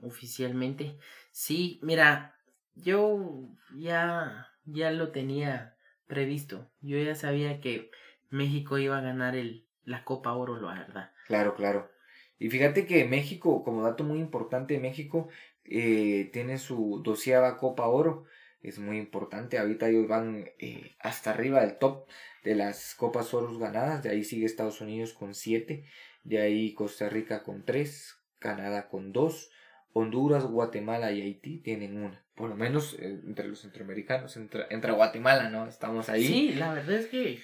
Oficialmente. 0.00 0.98
Sí, 1.32 1.80
mira, 1.82 2.36
yo 2.76 3.48
ya, 3.76 4.46
ya 4.64 4.92
lo 4.92 5.10
tenía 5.10 5.76
previsto. 6.06 6.70
Yo 6.80 6.96
ya 6.98 7.16
sabía 7.16 7.60
que 7.60 7.90
México 8.30 8.78
iba 8.78 8.98
a 8.98 9.02
ganar 9.02 9.34
el, 9.34 9.66
la 9.84 10.04
Copa 10.04 10.32
Oro, 10.32 10.60
la 10.60 10.74
verdad. 10.74 11.10
Claro, 11.26 11.56
claro. 11.56 11.90
Y 12.38 12.50
fíjate 12.50 12.86
que 12.86 13.04
México, 13.04 13.64
como 13.64 13.82
dato 13.82 14.04
muy 14.04 14.20
importante, 14.20 14.78
México 14.78 15.28
eh, 15.64 16.30
tiene 16.32 16.58
su 16.58 17.02
doceava 17.02 17.58
Copa 17.58 17.88
Oro. 17.88 18.26
Es 18.66 18.78
muy 18.78 18.98
importante. 18.98 19.58
Ahorita 19.58 19.88
ellos 19.88 20.08
van 20.08 20.50
eh, 20.58 20.96
hasta 20.98 21.30
arriba 21.30 21.60
del 21.60 21.78
top 21.78 22.08
de 22.42 22.56
las 22.56 22.94
Copas 22.96 23.32
Oros 23.32 23.58
ganadas. 23.58 24.02
De 24.02 24.10
ahí 24.10 24.24
sigue 24.24 24.44
Estados 24.44 24.80
Unidos 24.80 25.12
con 25.12 25.34
siete. 25.34 25.84
De 26.24 26.40
ahí 26.40 26.74
Costa 26.74 27.08
Rica 27.08 27.42
con 27.44 27.64
tres. 27.64 28.18
Canadá 28.40 28.88
con 28.88 29.12
dos. 29.12 29.50
Honduras, 29.92 30.44
Guatemala 30.44 31.12
y 31.12 31.22
Haití 31.22 31.58
tienen 31.60 31.96
una. 31.96 32.22
Por 32.34 32.50
lo 32.50 32.56
menos 32.56 32.94
eh, 32.98 33.20
entre 33.24 33.48
los 33.48 33.60
centroamericanos, 33.60 34.36
entre, 34.36 34.66
entre, 34.70 34.92
Guatemala, 34.92 35.48
¿no? 35.48 35.66
Estamos 35.66 36.08
ahí. 36.08 36.26
Sí, 36.26 36.52
la 36.52 36.74
verdad 36.74 36.96
es 36.96 37.06
que 37.06 37.40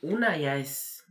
una 0.00 0.36
ya 0.38 0.56
es, 0.56 1.04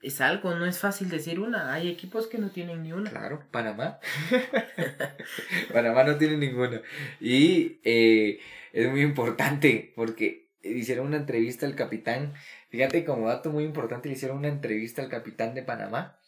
es 0.00 0.20
algo, 0.20 0.54
no 0.54 0.66
es 0.66 0.78
fácil 0.78 1.08
decir 1.08 1.38
una. 1.38 1.72
Hay 1.72 1.88
equipos 1.88 2.26
que 2.26 2.38
no 2.38 2.50
tienen 2.50 2.82
ni 2.82 2.92
una. 2.92 3.10
Claro, 3.10 3.46
Panamá. 3.52 4.00
Panamá 5.72 6.02
no 6.02 6.16
tiene 6.16 6.36
ninguna. 6.36 6.82
Y 7.20 7.78
eh, 7.84 8.40
es 8.84 8.90
muy 8.90 9.02
importante 9.02 9.92
porque 9.96 10.50
hicieron 10.62 11.08
una 11.08 11.16
entrevista 11.16 11.66
al 11.66 11.74
capitán. 11.74 12.34
Fíjate, 12.70 13.04
como 13.04 13.28
dato 13.28 13.50
muy 13.50 13.64
importante, 13.64 14.08
le 14.08 14.14
hicieron 14.14 14.38
una 14.38 14.48
entrevista 14.48 15.02
al 15.02 15.08
capitán 15.08 15.54
de 15.54 15.64
Panamá 15.64 16.20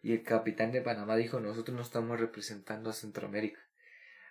y 0.00 0.12
el 0.12 0.22
capitán 0.22 0.70
de 0.70 0.80
Panamá 0.80 1.16
dijo, 1.16 1.40
nosotros 1.40 1.76
no 1.76 1.82
estamos 1.82 2.20
representando 2.20 2.90
a 2.90 2.92
Centroamérica, 2.92 3.60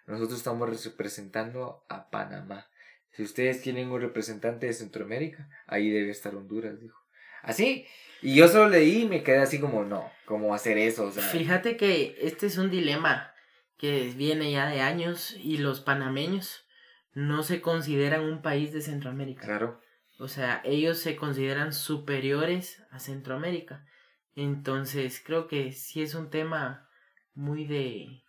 nosotros 0.06 0.40
estamos 0.40 0.86
representando 0.86 1.86
a 1.90 2.10
Panamá. 2.10 2.70
Si 3.12 3.24
ustedes 3.24 3.62
tienen 3.62 3.90
un 3.90 4.00
representante 4.00 4.68
de 4.68 4.74
Centroamérica, 4.74 5.50
ahí 5.66 5.90
debe 5.90 6.12
estar 6.12 6.36
Honduras, 6.36 6.80
dijo. 6.80 7.02
Así, 7.42 7.86
y 8.22 8.36
yo 8.36 8.48
solo 8.48 8.70
leí 8.70 9.02
y 9.02 9.08
me 9.08 9.24
quedé 9.24 9.40
así 9.40 9.60
como, 9.60 9.84
no, 9.84 10.10
¿cómo 10.26 10.54
hacer 10.54 10.78
eso? 10.78 11.12
Fíjate 11.12 11.76
que 11.76 12.18
este 12.22 12.48
es 12.48 12.58
un 12.58 12.70
dilema 12.70 13.34
que 13.78 14.14
viene 14.16 14.52
ya 14.52 14.70
de 14.70 14.82
años 14.82 15.36
y 15.38 15.58
los 15.58 15.82
panameños 15.82 16.67
no 17.18 17.42
se 17.42 17.62
consideran 17.62 18.22
un 18.22 18.44
país 18.44 18.72
de 18.72 18.82
Centroamérica. 18.82 19.44
Claro. 19.44 19.82
O 20.20 20.28
sea, 20.28 20.62
ellos 20.64 21.00
se 21.00 21.16
consideran 21.16 21.74
superiores 21.74 22.84
a 22.92 23.00
Centroamérica. 23.00 23.84
Entonces, 24.36 25.20
creo 25.26 25.48
que 25.48 25.72
sí 25.72 26.04
es 26.04 26.14
un 26.14 26.30
tema 26.30 26.88
muy 27.34 27.66
de 27.66 28.22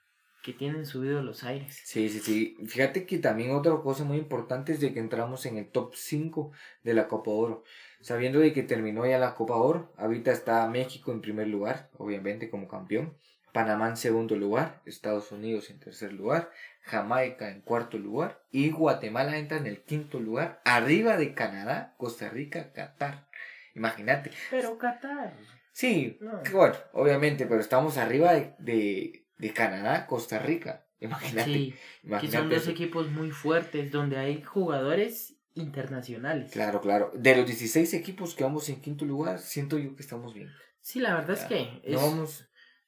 que 0.42 0.54
tienen 0.54 0.87
subido 0.87 1.21
los 1.21 1.45
aires. 1.45 1.83
Sí, 1.85 2.09
sí, 2.09 2.21
sí. 2.21 2.57
Fíjate 2.66 3.04
que 3.04 3.18
también 3.18 3.50
otra 3.50 3.76
cosa 3.83 4.04
muy 4.04 4.16
importante 4.16 4.73
es 4.73 4.80
de 4.80 4.95
que 4.95 5.00
entramos 5.00 5.45
en 5.45 5.59
el 5.59 5.71
top 5.71 5.95
5 5.95 6.52
de 6.83 6.95
la 6.95 7.09
Copa 7.09 7.30
Oro. 7.30 7.64
Sabiendo 8.00 8.38
de 8.38 8.54
que 8.54 8.62
terminó 8.62 9.04
ya 9.04 9.18
la 9.18 9.35
Copa 9.35 9.57
Oro, 9.57 9.92
ahorita 9.99 10.33
está 10.33 10.66
México 10.66 11.12
en 11.12 11.21
primer 11.21 11.49
lugar, 11.49 11.90
obviamente 11.99 12.49
como 12.49 12.68
campeón. 12.68 13.18
Panamá 13.52 13.88
en 13.88 13.97
segundo 13.97 14.37
lugar, 14.37 14.83
Estados 14.87 15.33
Unidos 15.33 15.68
en 15.68 15.80
tercer 15.80 16.12
lugar, 16.12 16.50
Jamaica 16.88 17.50
en 17.50 17.61
cuarto 17.61 17.99
lugar 17.99 18.42
y 18.50 18.71
Guatemala 18.71 19.38
entra 19.38 19.59
en 19.59 19.66
el 19.66 19.83
quinto 19.83 20.18
lugar, 20.18 20.61
arriba 20.64 21.16
de 21.16 21.35
Canadá, 21.35 21.95
Costa 21.99 22.30
Rica, 22.30 22.73
Qatar. 22.73 23.28
Imagínate. 23.75 24.30
Pero 24.50 24.78
Qatar. 24.78 25.37
Sí, 25.73 26.18
bueno, 26.52 26.75
obviamente, 26.92 27.47
pero 27.47 27.61
estamos 27.61 27.99
arriba 27.99 28.33
de, 28.59 29.25
Canadá, 29.54 30.07
Costa 30.07 30.38
Rica. 30.38 30.87
Imagínate. 30.99 31.52
Sí, 31.52 31.75
que 32.21 32.28
son 32.28 32.49
dos 32.49 32.66
equipos 32.66 33.09
muy 33.11 33.30
fuertes 33.30 33.92
donde 33.92 34.16
hay 34.16 34.42
jugadores 34.42 35.37
internacionales. 35.54 36.50
Claro, 36.50 36.80
claro. 36.80 37.12
De 37.14 37.37
los 37.37 37.47
16 37.47 37.95
equipos 37.95 38.35
que 38.35 38.42
vamos 38.42 38.68
en 38.68 38.80
quinto 38.80 39.04
lugar, 39.04 39.38
siento 39.38 39.78
yo 39.78 39.95
que 39.95 40.02
estamos 40.02 40.35
bien. 40.35 40.50
Sí, 40.80 41.00
la 41.00 41.14
verdad 41.14 41.37
es 41.38 41.45
que 41.45 41.83
no, 41.92 42.26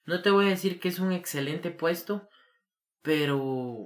no 0.06 0.22
te 0.22 0.30
voy 0.30 0.46
a 0.46 0.50
decir 0.50 0.80
que 0.80 0.88
es 0.88 0.98
un 0.98 1.12
excelente 1.12 1.70
puesto, 1.70 2.29
pero 3.02 3.84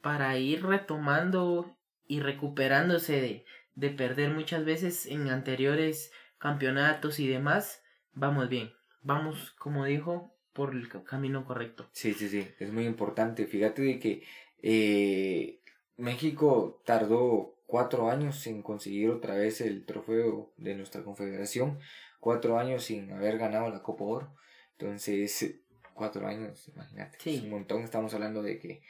para 0.00 0.36
ir 0.38 0.64
retomando 0.64 1.76
y 2.06 2.20
recuperándose 2.20 3.20
de, 3.20 3.44
de 3.74 3.90
perder 3.90 4.30
muchas 4.30 4.64
veces 4.64 5.06
en 5.06 5.28
anteriores 5.28 6.12
campeonatos 6.38 7.18
y 7.18 7.28
demás, 7.28 7.82
vamos 8.12 8.48
bien, 8.48 8.72
vamos, 9.02 9.52
como 9.58 9.84
dijo, 9.84 10.34
por 10.52 10.74
el 10.74 10.88
camino 11.04 11.44
correcto. 11.44 11.88
Sí, 11.92 12.14
sí, 12.14 12.28
sí, 12.28 12.48
es 12.58 12.72
muy 12.72 12.84
importante. 12.84 13.46
Fíjate 13.46 13.82
de 13.82 13.98
que 14.00 14.24
eh, 14.60 15.60
México 15.96 16.82
tardó 16.84 17.54
cuatro 17.66 18.10
años 18.10 18.46
en 18.46 18.62
conseguir 18.62 19.10
otra 19.10 19.34
vez 19.34 19.60
el 19.60 19.84
trofeo 19.84 20.52
de 20.56 20.74
nuestra 20.74 21.04
confederación, 21.04 21.78
cuatro 22.18 22.58
años 22.58 22.84
sin 22.84 23.12
haber 23.12 23.38
ganado 23.38 23.70
la 23.70 23.82
Copa 23.82 24.04
Oro. 24.04 24.34
Entonces, 24.78 25.60
cuatro 25.98 26.26
años, 26.26 26.68
imagínate, 26.74 27.18
es 27.24 27.42
un 27.42 27.50
montón. 27.50 27.82
Estamos 27.82 28.14
hablando 28.14 28.42
de 28.42 28.58
que 28.58 28.82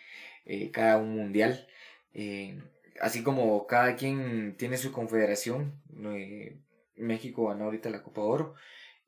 eh, 0.45 0.71
cada 0.71 0.99
un 0.99 1.11
mundial, 1.17 1.67
eh, 2.15 2.63
así 3.01 3.23
como 3.23 3.67
cada 3.67 3.97
quien 3.97 4.57
tiene 4.57 4.77
su 4.77 4.93
confederación, 4.93 5.83
México 6.97 7.49
ganó 7.49 7.65
ahorita 7.65 7.91
la 7.91 8.03
Copa 8.03 8.21
Oro. 8.21 8.55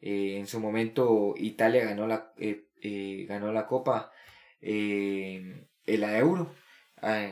Eh, 0.01 0.39
en 0.39 0.47
su 0.47 0.61
momento 0.61 1.35
Italia 1.37 1.85
ganó 1.85 2.07
la, 2.07 2.33
eh, 2.39 2.65
eh, 2.81 3.27
ganó 3.29 3.53
la 3.53 3.67
Copa, 3.67 4.13
la 4.61 6.19
Euro, 6.19 6.55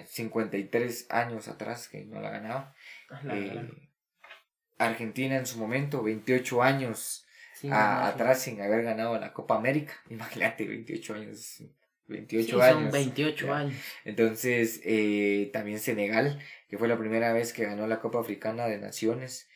53 0.06 1.10
años 1.10 1.48
atrás 1.48 1.88
que 1.88 2.04
no 2.04 2.20
la 2.20 2.30
ganaba. 2.30 2.74
Argentina 4.78 5.36
en 5.36 5.46
su 5.46 5.58
momento, 5.58 6.02
28 6.02 6.62
años 6.62 7.26
atrás 7.70 8.42
sin 8.42 8.60
haber 8.60 8.82
ganado 8.84 9.18
la 9.18 9.32
Copa 9.32 9.56
América. 9.56 9.94
Imagínate, 10.10 10.66
28 10.66 11.14
años. 11.14 11.62
28 12.06 12.62
años. 12.62 12.82
Son 12.82 12.90
28 12.90 13.54
años. 13.54 13.74
Entonces, 14.04 14.80
también 15.52 15.78
Senegal, 15.78 16.40
que 16.68 16.78
fue 16.78 16.88
la 16.88 16.98
primera 16.98 17.32
vez 17.32 17.52
que 17.52 17.64
ganó 17.64 17.86
la 17.86 18.00
Copa 18.00 18.20
Africana 18.20 18.66
de 18.66 18.78
Naciones 18.78 19.48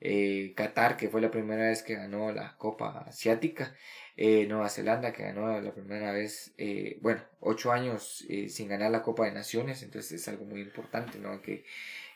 eh, 0.00 0.54
Qatar, 0.56 0.96
que 0.96 1.08
fue 1.10 1.20
la 1.20 1.30
primera 1.30 1.68
vez 1.68 1.82
que 1.82 1.94
ganó 1.94 2.32
la 2.32 2.56
Copa 2.56 3.04
Asiática, 3.06 3.74
eh, 4.16 4.46
Nueva 4.46 4.70
Zelanda, 4.70 5.12
que 5.12 5.24
ganó 5.24 5.60
la 5.60 5.74
primera 5.74 6.10
vez, 6.12 6.54
eh, 6.56 6.98
bueno, 7.02 7.22
ocho 7.40 7.70
años 7.70 8.26
sin 8.48 8.68
ganar 8.68 8.90
la 8.90 9.02
Copa 9.02 9.26
de 9.26 9.32
Naciones, 9.32 9.82
entonces 9.82 10.12
es 10.12 10.28
algo 10.28 10.46
muy 10.46 10.62
importante, 10.62 11.18
¿no? 11.18 11.42
Que 11.42 11.64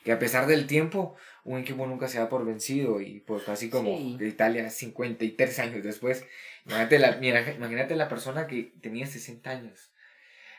que 0.05 0.13
a 0.13 0.19
pesar 0.19 0.47
del 0.47 0.67
tiempo, 0.67 1.17
un 1.45 1.59
equipo 1.59 1.87
nunca 1.87 2.09
se 2.09 2.19
da 2.19 2.29
por 2.29 2.45
vencido 2.45 3.01
y 3.01 3.21
pues 3.21 3.43
casi 3.43 3.71
como 3.71 3.99
Italia 4.21 4.69
53 4.69 5.59
años 5.59 5.83
después. 5.83 6.27
Imagínate 6.67 6.99
la, 6.99 7.17
mira, 7.17 7.53
imagínate 7.53 7.97
la 7.97 8.09
persona 8.09 8.47
que 8.47 8.75
tenía 8.81 9.07
60 9.07 9.51
años. 9.51 9.93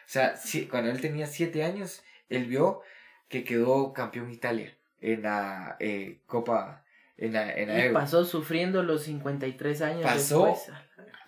O 0.06 0.10
sea, 0.10 0.36
si, 0.36 0.66
cuando 0.66 0.90
él 0.90 1.00
tenía 1.00 1.28
7 1.28 1.64
años, 1.64 2.04
él 2.30 2.46
vio 2.46 2.82
que 3.30 3.44
quedó 3.44 3.94
campeón 3.94 4.32
Italia 4.32 4.75
en 5.00 5.22
la 5.22 5.78
eh, 5.80 6.20
Copa. 6.25 6.84
En 7.18 7.34
la, 7.34 7.54
en 7.54 7.92
y 7.92 7.94
pasó 7.94 8.25
sufriendo 8.25 8.84
los 8.84 9.04
53 9.04 9.82
años 9.84 10.04
pasó 10.04 10.54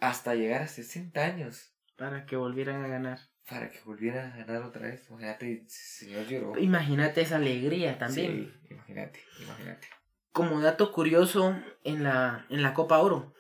hasta 0.01 0.35
llegar 0.35 0.63
a 0.63 0.67
60 0.67 1.23
años. 1.23 1.71
Para 1.95 2.25
que 2.25 2.35
volvieran 2.35 2.83
a 2.83 2.87
ganar. 2.87 3.19
Para 3.49 3.69
que 3.69 3.79
volvieran 3.85 4.31
a 4.31 4.37
ganar 4.37 4.63
otra 4.63 4.87
vez. 4.87 5.07
Imagínate, 5.09 5.63
señor 5.67 6.27
lloró. 6.27 6.57
Imagínate 6.57 7.21
esa 7.21 7.37
alegría 7.37 7.97
también. 7.97 8.53
Sí, 8.67 8.73
imagínate, 8.73 9.23
imagínate. 9.41 9.87
Como 10.31 10.59
dato 10.59 10.91
curioso, 10.91 11.55
en 11.83 12.03
la, 12.03 12.45
en 12.49 12.61
la 12.61 12.73
Copa 12.73 12.99
Oro, 12.99 13.33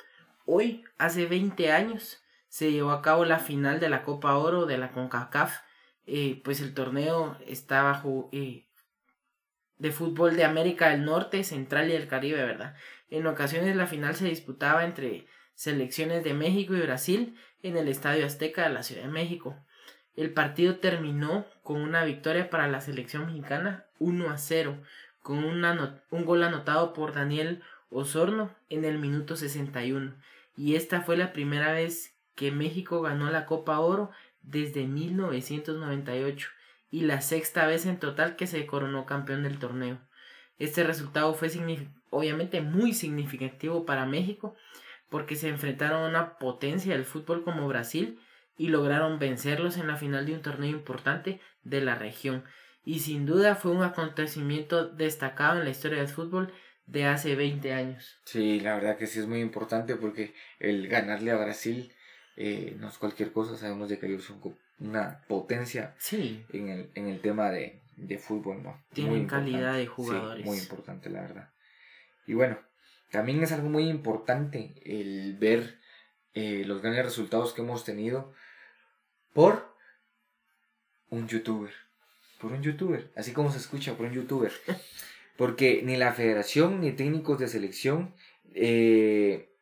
hoy, 0.45 0.83
hace 0.97 1.25
20 1.25 1.71
años, 1.71 2.23
se 2.47 2.71
llevó 2.71 2.91
a 2.91 3.01
cabo 3.01 3.25
la 3.25 3.39
final 3.39 3.79
de 3.79 3.89
la 3.89 4.03
Copa 4.03 4.35
Oro 4.37 4.65
de 4.65 4.77
la 4.77 4.91
CONCACAF. 4.91 5.59
Eh, 6.05 6.41
pues 6.43 6.61
el 6.61 6.73
torneo 6.73 7.37
está 7.45 7.83
bajo 7.83 8.29
eh, 8.31 8.67
de 9.77 9.91
fútbol 9.91 10.37
de 10.37 10.45
América 10.45 10.89
del 10.89 11.03
Norte, 11.03 11.43
Central 11.43 11.89
y 11.89 11.93
el 11.93 12.07
Caribe, 12.07 12.43
¿verdad? 12.43 12.75
En 13.09 13.27
ocasiones 13.27 13.75
la 13.75 13.87
final 13.87 14.15
se 14.15 14.25
disputaba 14.25 14.85
entre 14.85 15.27
selecciones 15.53 16.23
de 16.23 16.33
México 16.33 16.73
y 16.73 16.81
Brasil 16.81 17.37
en 17.61 17.77
el 17.77 17.87
Estadio 17.87 18.25
Azteca 18.25 18.63
de 18.63 18.73
la 18.73 18.83
Ciudad 18.83 19.03
de 19.03 19.09
México. 19.09 19.55
El 20.17 20.33
partido 20.33 20.77
terminó 20.77 21.45
con 21.61 21.79
una 21.79 22.03
victoria 22.03 22.49
para 22.49 22.67
la 22.67 22.81
selección 22.81 23.27
mexicana 23.27 23.85
1 23.99 24.29
a 24.31 24.37
0, 24.39 24.75
con 25.21 25.37
un 25.45 26.25
gol 26.25 26.41
anotado 26.41 26.93
por 26.93 27.13
Daniel 27.13 27.61
Osorno 27.91 28.49
en 28.69 28.83
el 28.83 28.97
minuto 28.97 29.35
61. 29.35 30.15
Y 30.57 30.75
esta 30.75 31.01
fue 31.01 31.17
la 31.17 31.33
primera 31.33 31.71
vez 31.71 32.15
que 32.33 32.51
México 32.51 33.01
ganó 33.01 33.29
la 33.29 33.45
Copa 33.45 33.79
Oro 33.79 34.09
desde 34.41 34.87
1998 34.87 36.49
y 36.89 37.01
la 37.01 37.21
sexta 37.21 37.67
vez 37.67 37.85
en 37.85 37.99
total 37.99 38.35
que 38.35 38.47
se 38.47 38.65
coronó 38.65 39.05
campeón 39.05 39.43
del 39.43 39.59
torneo. 39.59 39.99
Este 40.57 40.83
resultado 40.83 41.35
fue 41.35 41.49
obviamente 42.09 42.61
muy 42.61 42.93
significativo 42.93 43.85
para 43.85 44.07
México 44.07 44.55
porque 45.09 45.35
se 45.35 45.49
enfrentaron 45.49 46.03
a 46.05 46.09
una 46.09 46.39
potencia 46.39 46.93
del 46.93 47.05
fútbol 47.05 47.43
como 47.43 47.67
Brasil 47.67 48.19
y 48.57 48.69
lograron 48.69 49.19
vencerlos 49.19 49.77
en 49.77 49.87
la 49.87 49.95
final 49.95 50.25
de 50.25 50.33
un 50.33 50.41
torneo 50.41 50.71
importante 50.71 51.39
de 51.63 51.81
la 51.81 51.95
región. 51.95 52.43
Y 52.83 52.99
sin 52.99 53.25
duda 53.25 53.55
fue 53.55 53.71
un 53.71 53.83
acontecimiento 53.83 54.87
destacado 54.87 55.59
en 55.59 55.65
la 55.65 55.71
historia 55.71 55.99
del 55.99 56.07
fútbol 56.07 56.53
de 56.85 57.05
hace 57.05 57.35
20 57.35 57.73
años. 57.73 58.19
Sí, 58.25 58.59
la 58.59 58.75
verdad 58.75 58.97
que 58.97 59.07
sí 59.07 59.19
es 59.19 59.27
muy 59.27 59.41
importante 59.41 59.95
porque 59.95 60.33
el 60.59 60.87
ganarle 60.87 61.31
a 61.31 61.37
Brasil 61.37 61.93
eh, 62.37 62.75
no 62.79 62.87
es 62.87 62.97
cualquier 62.97 63.31
cosa, 63.31 63.57
sabemos 63.57 63.89
de 63.89 63.99
que 63.99 64.07
ellos 64.07 64.23
son 64.23 64.41
una 64.79 65.23
potencia 65.27 65.95
sí. 65.97 66.45
en, 66.53 66.69
el, 66.69 66.91
en 66.95 67.07
el 67.07 67.19
tema 67.19 67.49
de, 67.51 67.81
de 67.97 68.17
fútbol, 68.17 68.63
¿no? 68.63 68.81
Tienen 68.93 69.27
calidad 69.27 69.75
de 69.75 69.87
jugadores. 69.87 70.45
muy 70.45 70.57
importante, 70.57 71.09
la 71.09 71.21
verdad. 71.21 71.49
Y 72.25 72.33
bueno, 72.35 72.57
también 73.11 73.41
es 73.41 73.51
algo 73.51 73.69
muy 73.69 73.89
importante 73.89 74.75
el 74.85 75.35
ver 75.37 75.79
eh, 76.33 76.63
los 76.65 76.81
grandes 76.81 77.03
resultados 77.03 77.53
que 77.53 77.61
hemos 77.61 77.83
tenido 77.83 78.33
por 79.33 79.73
un 81.09 81.27
youtuber. 81.27 81.73
Por 82.39 82.51
un 82.51 82.61
youtuber, 82.61 83.11
así 83.15 83.33
como 83.33 83.51
se 83.51 83.57
escucha, 83.57 83.95
por 83.95 84.05
un 84.05 84.13
youtuber. 84.13 84.51
Porque 85.37 85.81
ni 85.83 85.97
la 85.97 86.13
federación 86.13 86.81
ni 86.81 86.91
técnicos 86.91 87.39
de 87.39 87.47
selección 87.47 88.13
eh, 88.53 89.53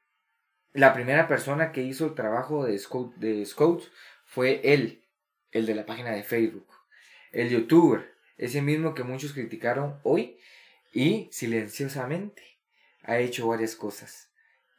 la 0.73 0.93
primera 0.93 1.27
persona 1.27 1.71
que 1.71 1.83
hizo 1.83 2.07
el 2.07 2.15
trabajo 2.15 2.65
de, 2.65 2.77
Scout, 2.77 3.15
de 3.15 3.45
Scouts 3.45 3.91
fue 4.25 4.61
él, 4.63 5.03
el 5.51 5.65
de 5.65 5.75
la 5.75 5.85
página 5.85 6.11
de 6.11 6.23
Facebook. 6.23 6.67
El 7.31 7.49
youtuber, 7.49 8.13
ese 8.37 8.61
mismo 8.61 8.93
que 8.93 9.03
muchos 9.03 9.33
criticaron 9.33 9.99
hoy 10.03 10.37
y 10.93 11.29
silenciosamente 11.31 12.43
ha 13.03 13.19
hecho 13.19 13.47
varias 13.47 13.75
cosas, 13.75 14.31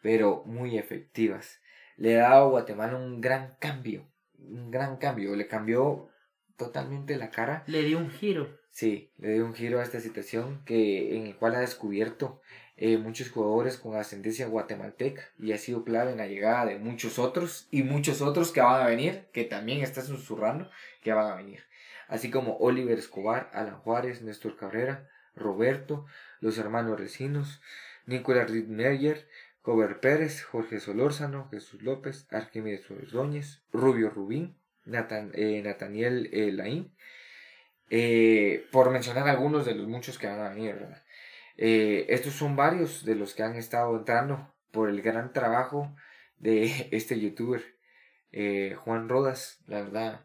pero 0.03 0.43
muy 0.45 0.79
efectivas. 0.79 1.61
Le 1.97 2.21
ha 2.21 2.29
dado 2.29 2.47
a 2.47 2.51
Guatemala 2.51 2.97
un 2.97 3.21
gran 3.21 3.57
cambio, 3.59 4.07
un 4.49 4.71
gran 4.71 4.97
cambio, 4.97 5.35
le 5.37 5.47
cambió 5.47 6.09
totalmente 6.57 7.17
la 7.17 7.31
cara. 7.31 7.65
Le 7.67 7.83
dio 7.83 7.99
un 7.99 8.11
giro. 8.11 8.59
Sí, 8.71 9.11
le 9.19 9.35
dio 9.35 9.45
un 9.45 9.55
giro 9.55 9.81
a 9.81 9.83
esta 9.83 10.01
situación 10.01 10.63
que, 10.65 11.17
en 11.17 11.27
el 11.27 11.37
cual 11.37 11.55
ha 11.55 11.61
descubierto 11.61 12.41
eh, 12.77 12.99
muchos 12.99 13.31
jugadores 13.31 13.79
con 13.79 13.97
ascendencia 13.97 14.47
guatemalteca 14.49 15.23
y 15.39 15.53
ha 15.53 15.59
sido 15.59 15.83
clave 15.83 16.13
en 16.13 16.19
la 16.19 16.27
llegada 16.27 16.67
de 16.67 16.79
muchos 16.79 17.19
otros 17.19 17.69
y 17.71 17.83
muchos 17.83 18.21
otros 18.21 18.53
que 18.53 18.61
van 18.61 18.83
a 18.83 18.87
venir, 18.87 19.29
que 19.33 19.45
también 19.45 19.81
está 19.81 20.03
susurrando 20.03 20.71
que 21.03 21.13
van 21.13 21.33
a 21.33 21.37
venir. 21.37 21.65
Así 22.09 22.31
como 22.31 22.59
Oliver 22.59 22.99
Escobar, 22.99 23.51
Alan 23.55 23.79
Juárez, 23.79 24.23
Néstor 24.23 24.57
Cabrera, 24.57 25.09
Roberto, 25.35 26.05
los 26.41 26.59
hermanos 26.59 27.01
Recinos, 27.01 27.63
Nicolás 28.05 28.51
Ritmeyer, 28.51 29.27
Cover 29.67 29.99
Pérez, 29.99 30.45
Jorge 30.45 30.79
Solórzano, 30.79 31.49
Jesús 31.51 31.83
López, 31.83 32.29
Arquímedes 32.31 32.89
Ordóñez, 32.89 33.65
Rubio 33.73 34.11
Rubín, 34.11 34.57
Nathan, 34.85 35.33
eh, 35.35 35.61
Nathaniel 35.65 36.31
eh, 36.33 36.53
Laín, 36.53 36.95
por 38.71 38.91
mencionar 38.91 39.29
algunos 39.29 39.67
de 39.67 39.75
los 39.75 39.89
muchos 39.89 40.19
que 40.19 40.29
van 40.29 40.39
a 40.39 40.51
venir, 40.51 40.75
¿verdad? 40.77 41.03
Eh, 41.57 42.07
estos 42.11 42.35
son 42.35 42.55
varios 42.55 43.05
de 43.05 43.15
los 43.15 43.35
que 43.35 43.43
han 43.43 43.57
estado 43.57 43.97
entrando 43.97 44.55
por 44.73 44.89
el 44.89 45.03
gran 45.03 45.33
trabajo 45.33 45.95
de 46.39 46.89
este 46.93 47.19
youtuber, 47.19 47.63
eh, 48.31 48.77
Juan 48.85 49.09
Rodas, 49.09 49.59
la 49.67 49.83
verdad. 49.83 50.21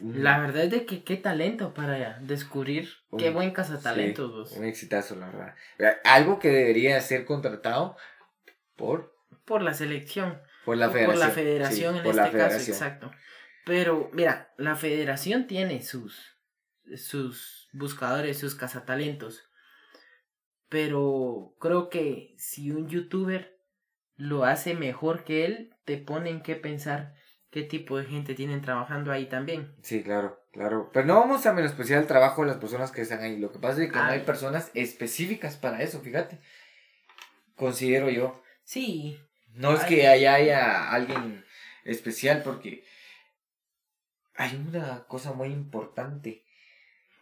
La 0.00 0.38
verdad 0.38 0.64
es 0.64 0.70
de 0.70 0.86
que 0.86 1.02
qué 1.02 1.16
talento 1.16 1.74
para 1.74 2.20
descubrir, 2.20 2.88
qué 3.16 3.30
buen 3.30 3.50
cazatalentos. 3.50 4.52
un 4.52 4.64
exitazo, 4.64 5.16
la 5.16 5.26
verdad. 5.26 5.54
Eh, 5.78 5.92
algo 6.04 6.38
que 6.38 6.50
debería 6.50 7.00
ser 7.00 7.24
contratado 7.24 7.96
por... 8.78 9.14
Por 9.44 9.60
la 9.60 9.74
selección. 9.74 10.40
Por 10.64 10.78
la 10.78 10.88
federación. 10.88 11.14
Por 11.14 11.26
la 11.26 11.30
federación 11.34 11.96
en 11.96 12.06
este 12.06 12.38
caso, 12.38 12.56
exacto. 12.56 13.10
Pero 13.66 14.08
mira, 14.14 14.54
la 14.56 14.76
federación 14.76 15.46
tiene 15.46 15.82
sus, 15.82 16.38
sus 16.96 17.68
buscadores, 17.72 18.38
sus 18.38 18.54
cazatalentos. 18.54 19.44
Pero 20.70 21.54
creo 21.60 21.90
que 21.90 22.34
si 22.38 22.70
un 22.70 22.88
youtuber 22.88 23.58
lo 24.16 24.44
hace 24.44 24.74
mejor 24.74 25.24
que 25.24 25.44
él, 25.44 25.74
te 25.84 25.98
ponen 25.98 26.42
que 26.42 26.56
pensar 26.56 27.14
qué 27.50 27.62
tipo 27.62 27.98
de 27.98 28.04
gente 28.04 28.34
tienen 28.34 28.60
trabajando 28.60 29.12
ahí 29.12 29.26
también. 29.26 29.74
Sí, 29.82 30.02
claro, 30.02 30.42
claro. 30.52 30.90
Pero 30.92 31.06
no 31.06 31.14
vamos 31.14 31.46
a 31.46 31.52
menospreciar 31.52 32.00
el 32.00 32.06
trabajo 32.06 32.42
de 32.42 32.48
las 32.48 32.58
personas 32.58 32.90
que 32.90 33.02
están 33.02 33.20
ahí. 33.22 33.38
Lo 33.38 33.50
que 33.50 33.58
pasa 33.58 33.82
es 33.82 33.90
que 33.90 33.96
no 33.96 34.04
hay 34.04 34.20
personas 34.20 34.70
específicas 34.74 35.56
para 35.56 35.82
eso, 35.82 36.00
fíjate. 36.00 36.40
Considero 37.56 38.10
yo. 38.10 38.42
Sí. 38.68 39.18
No 39.54 39.72
es 39.72 39.82
que 39.84 40.06
allá 40.06 40.34
haya 40.34 40.90
alguien 40.90 41.42
especial 41.86 42.42
porque 42.42 42.84
hay 44.34 44.56
una 44.56 45.06
cosa 45.06 45.32
muy 45.32 45.48
importante 45.48 46.44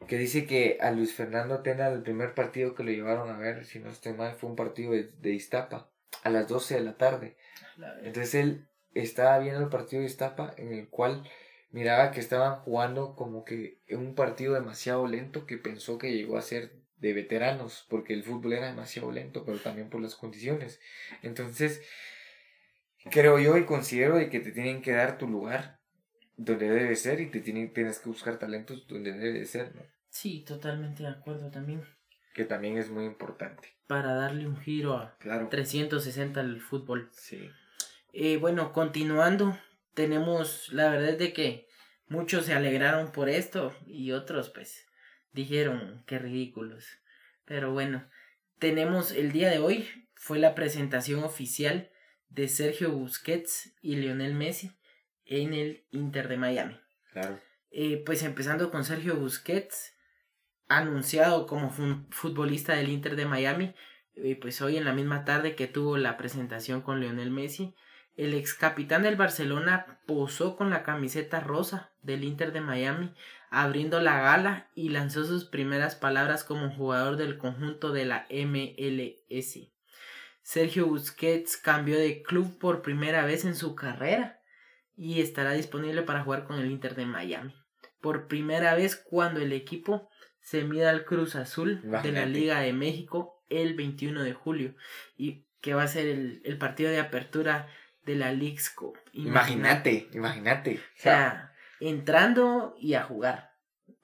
que 0.09 0.19
dice 0.19 0.45
que 0.45 0.79
a 0.81 0.91
Luis 0.91 1.15
Fernando 1.15 1.61
Tena 1.63 1.87
el 1.87 2.03
primer 2.03 2.35
partido 2.35 2.75
que 2.75 2.83
lo 2.83 2.91
llevaron 2.91 3.31
a 3.31 3.39
ver, 3.39 3.65
si 3.65 3.79
no 3.79 3.91
estoy 3.91 4.15
mal, 4.15 4.35
fue 4.35 4.51
un 4.51 4.57
partido 4.57 4.91
de, 4.91 5.05
de 5.05 5.35
Iztapa 5.35 5.89
a 6.25 6.31
las 6.31 6.49
12 6.49 6.75
de 6.75 6.81
la 6.81 6.97
tarde. 6.97 7.37
Entonces 8.03 8.35
él 8.35 8.67
estaba 8.95 9.39
viendo 9.39 9.61
el 9.61 9.69
partido 9.69 10.01
de 10.01 10.09
Iztapa 10.09 10.53
en 10.57 10.73
el 10.73 10.89
cual 10.89 11.23
miraba 11.71 12.11
que 12.11 12.19
estaban 12.19 12.57
jugando 12.63 13.15
como 13.15 13.45
que 13.45 13.79
un 13.91 14.17
partido 14.17 14.55
demasiado 14.55 15.07
lento 15.07 15.47
que 15.47 15.59
pensó 15.59 15.97
que 15.97 16.13
llegó 16.13 16.39
a 16.39 16.43
ser 16.43 16.86
de 16.99 17.13
veteranos 17.13 17.87
porque 17.89 18.15
el 18.15 18.25
fútbol 18.25 18.55
era 18.55 18.67
demasiado 18.67 19.13
lento 19.13 19.45
pero 19.45 19.59
también 19.59 19.91
por 19.91 20.01
las 20.01 20.15
condiciones 20.15 20.81
entonces 21.23 21.83
creo 23.11 23.39
yo 23.39 23.57
y 23.57 23.65
considero 23.65 24.17
de 24.17 24.31
que 24.31 24.41
te 24.41 24.53
tienen 24.53 24.83
que 24.83 24.93
dar 24.93 25.19
tu 25.19 25.29
lugar 25.29 25.77
donde 26.37 26.69
debe 26.69 26.95
ser 26.97 27.21
y 27.21 27.31
te 27.31 27.41
tiene, 27.41 27.67
tienes 27.69 27.99
que 27.99 28.09
buscar 28.09 28.39
talentos 28.39 28.87
donde 28.87 29.13
debe 29.13 29.45
ser, 29.47 29.75
¿no? 29.75 29.83
Sí, 30.11 30.45
totalmente 30.47 31.03
de 31.03 31.09
acuerdo 31.09 31.51
también. 31.51 31.83
Que 32.35 32.45
también 32.45 32.77
es 32.77 32.91
muy 32.91 33.05
importante. 33.05 33.75
Para 33.87 34.15
darle 34.15 34.47
un 34.47 34.59
giro 34.59 34.95
a 34.95 35.17
claro. 35.19 35.49
360 35.49 36.41
al 36.41 36.61
fútbol. 36.61 37.11
Sí. 37.13 37.51
Eh, 38.13 38.37
bueno, 38.37 38.73
continuando, 38.73 39.59
tenemos 39.95 40.71
la 40.73 40.91
verdad 40.91 41.17
de 41.17 41.33
que 41.33 41.69
muchos 42.09 42.47
se 42.47 42.55
alegraron 42.55 43.13
por 43.13 43.29
esto 43.29 43.75
y 43.87 44.13
otros 44.13 44.51
pues 44.51 44.86
dijeron 45.37 46.03
qué 46.07 46.19
ridículos. 46.19 46.85
Pero 47.45 47.73
bueno, 47.73 48.09
tenemos 48.59 49.13
el 49.13 49.31
día 49.31 49.51
de 49.51 49.61
hoy, 49.61 49.87
fue 50.15 50.41
la 50.41 50.57
presentación 50.57 51.23
oficial 51.23 51.91
de 52.29 52.49
Sergio 52.49 52.91
Busquets 52.91 53.77
y 53.81 53.97
Lionel 53.97 54.35
Messi 54.35 54.73
en 55.25 55.55
el 55.55 55.87
Inter 55.93 56.27
de 56.27 56.39
Miami. 56.39 56.81
Claro. 57.13 57.41
Eh, 57.71 58.03
pues 58.05 58.23
empezando 58.23 58.71
con 58.71 58.85
Sergio 58.85 59.17
Busquets, 59.17 59.95
anunciado 60.67 61.47
como 61.47 61.71
futbolista 62.11 62.75
del 62.75 62.89
Inter 62.89 63.15
de 63.15 63.27
Miami, 63.27 63.75
pues 64.41 64.63
hoy 64.63 64.79
en 64.79 64.85
la 64.85 64.95
misma 64.95 65.25
tarde 65.25 65.55
que 65.55 65.67
tuvo 65.67 65.99
la 65.99 66.17
presentación 66.17 66.81
con 66.81 67.01
Lionel 67.01 67.31
Messi, 67.31 67.75
el 68.17 68.33
ex 68.33 68.55
capitán 68.55 69.03
del 69.03 69.17
Barcelona 69.17 70.01
posó 70.07 70.57
con 70.57 70.71
la 70.71 70.83
camiseta 70.83 71.41
rosa 71.41 71.93
del 72.01 72.25
Inter 72.25 72.53
de 72.53 72.63
Miami, 72.63 73.13
abriendo 73.51 74.01
la 74.01 74.21
gala 74.21 74.71
y 74.75 74.91
lanzó 74.91 75.25
sus 75.25 75.45
primeras 75.45 75.95
palabras 75.95 76.45
como 76.45 76.71
jugador 76.71 77.17
del 77.17 77.39
conjunto 77.39 77.93
de 77.93 78.05
la 78.05 78.27
MLS. 78.31 79.71
Sergio 80.43 80.87
Busquets 80.87 81.57
cambió 81.57 81.99
de 81.99 82.23
club 82.23 82.59
por 82.59 82.83
primera 82.83 83.25
vez 83.25 83.45
en 83.45 83.57
su 83.57 83.75
carrera 83.75 84.41
y 84.97 85.21
estará 85.21 85.53
disponible 85.53 86.03
para 86.03 86.23
jugar 86.23 86.45
con 86.45 86.59
el 86.59 86.71
Inter 86.71 86.95
de 86.95 87.07
Miami. 87.07 87.55
Por 88.01 88.29
primera 88.29 88.75
vez 88.75 88.97
cuando 88.97 89.41
el 89.41 89.53
equipo 89.53 90.09
se 90.41 90.63
mida 90.63 90.91
al 90.91 91.05
Cruz 91.05 91.35
Azul 91.35 91.81
de 92.03 92.13
la 92.13 92.27
Liga 92.27 92.61
de 92.61 92.73
México 92.73 93.45
el 93.49 93.75
21 93.75 94.23
de 94.23 94.33
julio 94.33 94.75
y 95.17 95.47
que 95.61 95.75
va 95.75 95.83
a 95.83 95.89
ser 95.89 96.07
el, 96.07 96.59
partido 96.59 96.91
de 96.91 97.01
apertura 97.01 97.69
de 98.05 98.15
la 98.15 98.31
League's 98.31 98.71
Cup. 98.71 98.97
Imagínate, 99.13 100.09
imagínate. 100.13 100.77
O 100.77 101.03
sea, 101.03 101.53
entrando 101.81 102.75
y 102.79 102.95
a 102.95 103.03
jugar. 103.03 103.51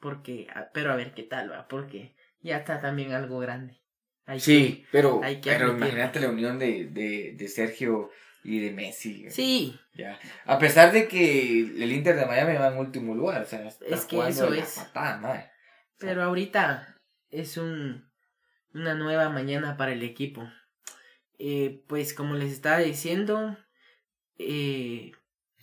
Porque, 0.00 0.48
pero 0.72 0.92
a 0.92 0.96
ver 0.96 1.14
qué 1.14 1.22
tal 1.22 1.50
va, 1.50 1.68
porque 1.68 2.14
ya 2.40 2.58
está 2.58 2.80
también 2.80 3.12
algo 3.12 3.38
grande. 3.38 3.80
sí, 4.38 4.84
pero, 4.90 5.20
pero 5.42 5.72
imagínate 5.76 6.20
la 6.20 6.28
unión 6.28 6.58
de, 6.58 6.86
de, 6.86 7.34
de 7.36 7.48
Sergio 7.48 8.10
y 8.44 8.60
de 8.60 8.72
Messi. 8.72 9.30
Sí. 9.30 9.78
Ya. 9.94 10.18
A 10.44 10.58
pesar 10.58 10.92
de 10.92 11.06
que 11.06 11.60
el 11.60 11.92
Inter 11.92 12.16
de 12.16 12.26
Miami 12.26 12.56
va 12.56 12.68
en 12.68 12.78
último 12.78 13.14
lugar, 13.14 13.42
o 13.42 13.46
sea, 13.46 13.66
es 13.66 14.04
que 14.06 14.28
eso 14.28 14.52
es. 14.52 14.84
Pero 15.98 16.22
ahorita 16.22 16.96
es 17.30 17.56
un, 17.56 18.10
una 18.74 18.94
nueva 18.94 19.28
mañana 19.28 19.76
para 19.76 19.92
el 19.92 20.02
equipo. 20.02 20.48
Eh, 21.38 21.84
pues 21.88 22.14
como 22.14 22.34
les 22.34 22.52
estaba 22.52 22.78
diciendo, 22.78 23.56
eh, 24.38 25.12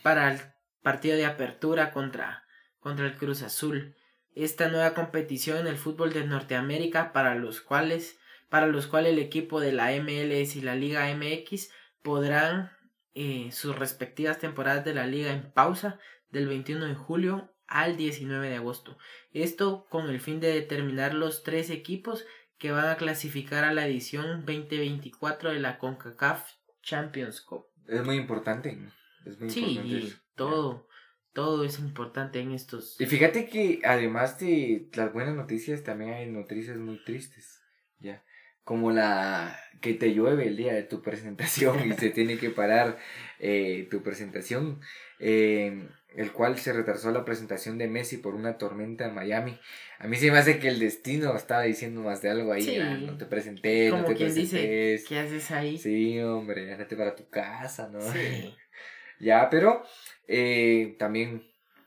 para 0.04 0.32
el 0.32 0.40
partido 0.82 1.16
de 1.18 1.26
apertura 1.26 1.92
contra, 1.92 2.44
contra 2.80 3.06
el 3.06 3.16
Cruz 3.16 3.42
Azul, 3.42 3.96
esta 4.36 4.70
nueva 4.70 4.94
competición 4.94 5.58
en 5.58 5.68
el 5.68 5.78
fútbol 5.78 6.14
de 6.14 6.26
Norteamérica 6.26 7.12
para 7.12 7.36
los 7.36 7.62
cuales 7.62 8.20
para 8.50 8.66
los 8.66 8.88
cuales 8.88 9.14
el 9.14 9.20
equipo 9.20 9.60
de 9.60 9.72
la 9.72 9.92
MLS 9.92 10.56
y 10.56 10.62
la 10.62 10.76
Liga 10.76 11.08
MX 11.14 11.70
podrán 12.02 12.72
eh, 13.14 13.50
sus 13.52 13.78
respectivas 13.78 14.40
temporadas 14.40 14.84
de 14.86 14.94
la 14.94 15.06
liga 15.06 15.32
en 15.32 15.52
pausa 15.52 16.00
del 16.32 16.48
21 16.48 16.86
de 16.86 16.96
julio 16.96 17.54
al 17.68 17.96
19 17.98 18.50
de 18.50 18.56
agosto. 18.56 18.98
Esto 19.32 19.86
con 19.90 20.10
el 20.10 20.20
fin 20.20 20.40
de 20.40 20.54
determinar 20.54 21.14
los 21.14 21.44
tres 21.44 21.70
equipos 21.70 22.26
que 22.58 22.72
van 22.72 22.88
a 22.88 22.98
clasificar 22.98 23.64
a 23.64 23.74
la 23.74 23.86
edición 23.86 24.46
2024 24.46 25.52
de 25.52 25.60
la 25.60 25.78
CONCACAF 25.78 26.54
Champions 26.82 27.42
Cup. 27.42 27.68
Es 27.88 28.04
muy 28.04 28.16
importante. 28.16 28.78
Es 29.26 29.40
muy 29.40 29.50
sí, 29.50 30.16
todo, 30.40 30.88
todo 31.34 31.64
es 31.64 31.78
importante 31.78 32.40
en 32.40 32.52
estos. 32.52 33.00
Y 33.00 33.06
fíjate 33.06 33.48
que 33.48 33.82
además 33.84 34.40
de 34.40 34.90
las 34.94 35.14
buenas 35.14 35.36
noticias, 35.36 35.84
también 35.84 36.14
hay 36.14 36.26
noticias 36.26 36.78
muy 36.78 37.04
tristes. 37.04 37.62
Ya 38.00 38.24
como 38.70 38.92
la 38.92 39.60
que 39.82 39.96
te 39.96 40.14
llueve 40.14 40.46
el 40.46 40.56
día 40.56 40.76
de 40.76 40.84
tu 40.84 41.02
presentación 41.02 41.90
y 41.90 41.94
se 41.94 42.12
tiene 42.12 42.38
que 42.38 42.52
parar 42.52 43.00
eh, 43.40 43.88
tu 43.90 44.04
presentación, 44.04 44.80
eh, 45.20 45.88
el 46.16 46.32
cual 46.32 46.56
se 46.60 46.72
retrasó 46.72 47.10
la 47.10 47.26
presentación 47.26 47.80
de 47.80 47.88
Messi 47.88 48.18
por 48.18 48.36
una 48.36 48.60
tormenta 48.60 49.08
en 49.08 49.16
Miami. 49.16 49.60
A 49.98 50.08
mí 50.08 50.18
se 50.18 50.30
me 50.30 50.38
hace 50.38 50.60
que 50.60 50.68
el 50.68 50.78
destino 50.78 51.36
estaba 51.36 51.64
diciendo 51.64 52.02
más 52.02 52.22
de 52.22 52.30
algo 52.30 52.54
ahí, 52.54 52.78
ah, 52.78 52.96
no 52.96 53.18
te 53.18 53.26
presenté, 53.26 53.90
no 53.90 54.06
te 54.06 54.16
presenté. 54.16 55.04
¿qué 55.08 55.18
haces 55.18 55.50
ahí? 55.50 55.76
Sí, 55.80 56.20
hombre, 56.20 56.72
andate 56.72 56.96
para 56.96 57.16
tu 57.16 57.28
casa, 57.28 57.90
¿no? 57.92 58.00
Sí. 58.02 58.54
ya, 59.20 59.50
pero 59.50 59.84
eh, 60.28 60.96
también, 61.00 61.44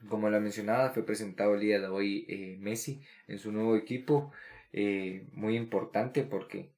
como 0.09 0.31
lo 0.31 0.41
mencionaba, 0.41 0.91
fue 0.91 1.05
presentado 1.05 1.55
el 1.55 1.61
día 1.61 1.81
de 1.81 1.89
hoy 1.89 2.57
Messi 2.61 3.03
en 3.29 3.39
su 3.39 3.53
nuevo 3.53 3.77
equipo. 3.77 4.33
Eh, 4.73 5.27
muy 5.33 5.57
importante 5.57 6.23
porque 6.23 6.73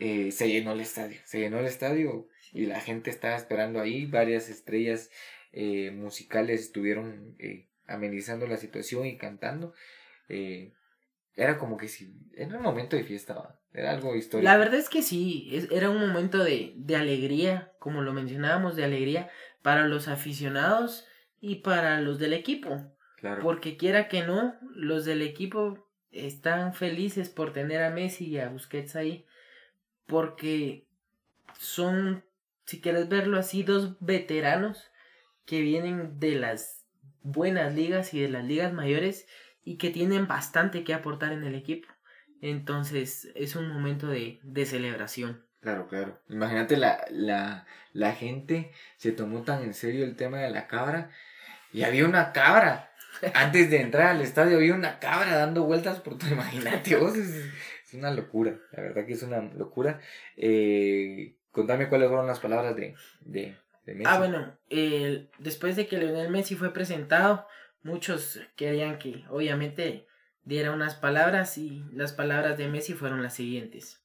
eh, 0.00 0.32
se 0.32 0.48
llenó 0.48 0.72
el 0.72 0.80
estadio, 0.80 1.20
se 1.24 1.38
llenó 1.38 1.60
el 1.60 1.66
estadio 1.66 2.28
y 2.52 2.66
la 2.66 2.80
gente 2.80 3.10
estaba 3.10 3.36
esperando 3.36 3.80
ahí, 3.80 4.06
varias 4.06 4.48
estrellas 4.48 5.10
eh, 5.52 5.92
musicales 5.92 6.60
estuvieron 6.60 7.36
amenizando 7.86 8.46
la 8.48 8.56
situación 8.56 9.06
y 9.06 9.16
cantando. 9.16 9.74
era 11.36 11.58
como 11.58 11.76
que 11.76 11.88
si, 11.88 12.12
era 12.34 12.56
un 12.56 12.62
momento 12.62 12.96
de 12.96 13.04
fiesta, 13.04 13.60
era 13.74 13.90
algo 13.90 14.14
histórico. 14.14 14.44
La 14.44 14.56
verdad 14.56 14.76
es 14.76 14.88
que 14.88 15.02
sí, 15.02 15.66
era 15.70 15.90
un 15.90 15.98
momento 15.98 16.42
de, 16.42 16.72
de 16.76 16.96
alegría, 16.96 17.72
como 17.80 18.02
lo 18.02 18.12
mencionábamos, 18.12 18.76
de 18.76 18.84
alegría 18.84 19.28
para 19.62 19.88
los 19.88 20.06
aficionados 20.06 21.06
y 21.40 21.56
para 21.56 22.00
los 22.00 22.18
del 22.20 22.32
equipo. 22.32 22.94
Claro. 23.16 23.42
Porque 23.42 23.76
quiera 23.76 24.06
que 24.06 24.22
no, 24.22 24.54
los 24.74 25.04
del 25.04 25.22
equipo 25.22 25.88
están 26.12 26.72
felices 26.72 27.28
por 27.28 27.52
tener 27.52 27.82
a 27.82 27.90
Messi 27.90 28.26
y 28.26 28.38
a 28.38 28.48
Busquets 28.48 28.94
ahí, 28.94 29.26
porque 30.06 30.86
son, 31.58 32.24
si 32.66 32.80
quieres 32.80 33.08
verlo 33.08 33.38
así, 33.38 33.64
dos 33.64 33.96
veteranos 33.98 34.92
que 35.46 35.60
vienen 35.60 36.20
de 36.20 36.36
las 36.36 36.84
buenas 37.22 37.74
ligas 37.74 38.14
y 38.14 38.20
de 38.20 38.28
las 38.28 38.44
ligas 38.44 38.72
mayores 38.72 39.26
y 39.64 39.78
que 39.78 39.90
tienen 39.90 40.28
bastante 40.28 40.84
que 40.84 40.94
aportar 40.94 41.32
en 41.32 41.42
el 41.42 41.54
equipo. 41.54 41.88
Entonces 42.40 43.30
es 43.34 43.56
un 43.56 43.68
momento 43.68 44.08
de, 44.08 44.40
de 44.42 44.66
celebración. 44.66 45.44
Claro, 45.60 45.88
claro. 45.88 46.20
Imagínate 46.28 46.76
la, 46.76 47.04
la, 47.10 47.66
la 47.92 48.12
gente 48.12 48.72
se 48.96 49.12
tomó 49.12 49.42
tan 49.42 49.62
en 49.62 49.74
serio 49.74 50.04
el 50.04 50.16
tema 50.16 50.38
de 50.38 50.50
la 50.50 50.66
cabra 50.66 51.10
y 51.72 51.84
había 51.84 52.04
una 52.04 52.32
cabra 52.32 52.90
antes 53.34 53.70
de 53.70 53.80
entrar 53.80 54.08
al 54.08 54.20
estadio 54.20 54.56
había 54.56 54.74
una 54.74 54.98
cabra 54.98 55.36
dando 55.36 55.64
vueltas 55.64 56.00
por 56.00 56.18
tu 56.18 56.26
imagínate 56.30 56.94
es, 56.94 57.94
una 57.94 58.10
locura, 58.10 58.58
la 58.72 58.82
verdad 58.82 59.06
que 59.06 59.12
es 59.12 59.22
una 59.22 59.40
locura. 59.40 60.00
Eh, 60.36 61.36
contame 61.52 61.88
cuáles 61.88 62.08
fueron 62.08 62.26
las 62.26 62.40
palabras 62.40 62.74
de, 62.74 62.96
de, 63.20 63.56
Messi. 63.86 64.02
Ah, 64.04 64.18
bueno, 64.18 64.58
después 65.38 65.76
de 65.76 65.86
que 65.86 65.98
Lionel 65.98 66.28
Messi 66.28 66.56
fue 66.56 66.72
presentado, 66.72 67.46
muchos 67.84 68.40
querían 68.56 68.98
que 68.98 69.24
obviamente 69.28 70.08
diera 70.44 70.72
unas 70.72 70.94
palabras 70.94 71.58
y 71.58 71.84
las 71.92 72.12
palabras 72.12 72.56
de 72.58 72.68
Messi 72.68 72.94
fueron 72.94 73.22
las 73.22 73.34
siguientes. 73.34 74.00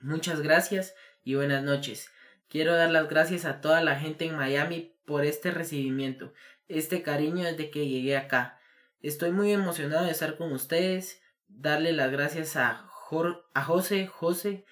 Muchas 0.00 0.40
gracias 0.40 0.94
y 1.24 1.34
buenas 1.34 1.62
noches. 1.62 2.10
Quiero 2.48 2.74
dar 2.74 2.90
las 2.90 3.08
gracias 3.08 3.44
a 3.44 3.60
toda 3.60 3.80
la 3.80 3.96
gente 3.96 4.24
en 4.24 4.36
Miami 4.36 4.94
por 5.04 5.24
este 5.24 5.50
recibimiento 5.50 6.32
este 6.70 7.02
cariño 7.02 7.44
desde 7.44 7.70
que 7.70 7.88
llegué 7.88 8.16
acá. 8.16 8.58
Estoy 9.02 9.32
muy 9.32 9.52
emocionado 9.52 10.04
de 10.04 10.12
estar 10.12 10.36
con 10.36 10.52
ustedes, 10.52 11.20
darle 11.48 11.92
las 11.92 12.12
gracias 12.12 12.56
a, 12.56 12.88
a 13.54 13.62
José, 13.64 14.06
José, 14.06 14.64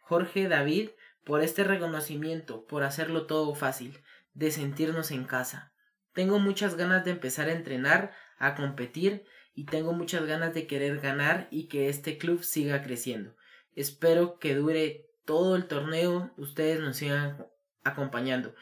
Jorge, 0.00 0.48
David 0.48 0.90
por 1.22 1.42
este 1.42 1.64
reconocimiento, 1.64 2.66
por 2.66 2.82
hacerlo 2.82 3.26
todo 3.26 3.54
fácil, 3.54 4.02
de 4.34 4.50
sentirnos 4.50 5.12
en 5.12 5.24
casa. 5.24 5.72
Tengo 6.12 6.38
muchas 6.38 6.76
ganas 6.76 7.04
de 7.04 7.12
empezar 7.12 7.48
a 7.48 7.52
entrenar, 7.52 8.12
a 8.38 8.56
competir 8.56 9.24
y 9.54 9.66
tengo 9.66 9.92
muchas 9.92 10.26
ganas 10.26 10.52
de 10.54 10.66
querer 10.66 11.00
ganar 11.00 11.48
y 11.50 11.68
que 11.68 11.88
este 11.88 12.18
club 12.18 12.42
siga 12.42 12.82
creciendo. 12.82 13.36
Espero 13.74 14.38
que 14.38 14.54
dure 14.54 15.10
todo 15.24 15.56
el 15.56 15.66
torneo, 15.66 16.32
ustedes 16.36 16.80
nos 16.80 16.96
sigan 16.96 17.46
acompañando. 17.82 18.54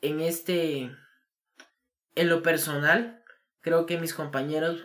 En 0.00 0.20
este 0.20 0.90
en 2.14 2.28
lo 2.28 2.42
personal, 2.42 3.22
creo 3.60 3.86
que 3.86 3.98
mis 3.98 4.14
compañeros 4.14 4.84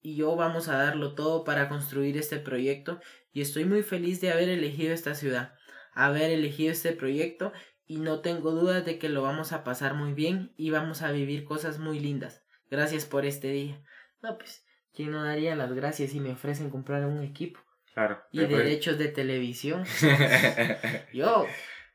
y 0.00 0.16
yo 0.16 0.36
vamos 0.36 0.68
a 0.68 0.78
darlo 0.78 1.14
todo 1.14 1.44
para 1.44 1.68
construir 1.68 2.16
este 2.16 2.38
proyecto 2.38 3.00
y 3.32 3.40
estoy 3.40 3.64
muy 3.64 3.82
feliz 3.82 4.20
de 4.20 4.30
haber 4.30 4.48
elegido 4.48 4.92
esta 4.92 5.14
ciudad, 5.14 5.54
haber 5.92 6.30
elegido 6.30 6.70
este 6.70 6.92
proyecto 6.92 7.52
y 7.86 7.96
no 7.96 8.20
tengo 8.20 8.52
dudas 8.52 8.84
de 8.84 8.98
que 8.98 9.08
lo 9.08 9.22
vamos 9.22 9.52
a 9.52 9.64
pasar 9.64 9.94
muy 9.94 10.12
bien 10.12 10.52
y 10.56 10.70
vamos 10.70 11.02
a 11.02 11.10
vivir 11.10 11.44
cosas 11.44 11.78
muy 11.78 11.98
lindas. 11.98 12.44
Gracias 12.70 13.06
por 13.06 13.24
este 13.24 13.48
día. 13.48 13.82
No, 14.22 14.36
pues, 14.36 14.64
¿quién 14.98 15.12
no 15.12 15.22
daría 15.22 15.54
las 15.54 15.72
gracias 15.72 16.10
si 16.10 16.18
me 16.18 16.32
ofrecen 16.32 16.70
comprar 16.70 17.04
un 17.06 17.22
equipo? 17.22 17.60
Claro. 17.94 18.20
Y 18.32 18.44
derechos 18.46 18.98
de 18.98 19.06
televisión. 19.06 19.84
yo 21.12 21.46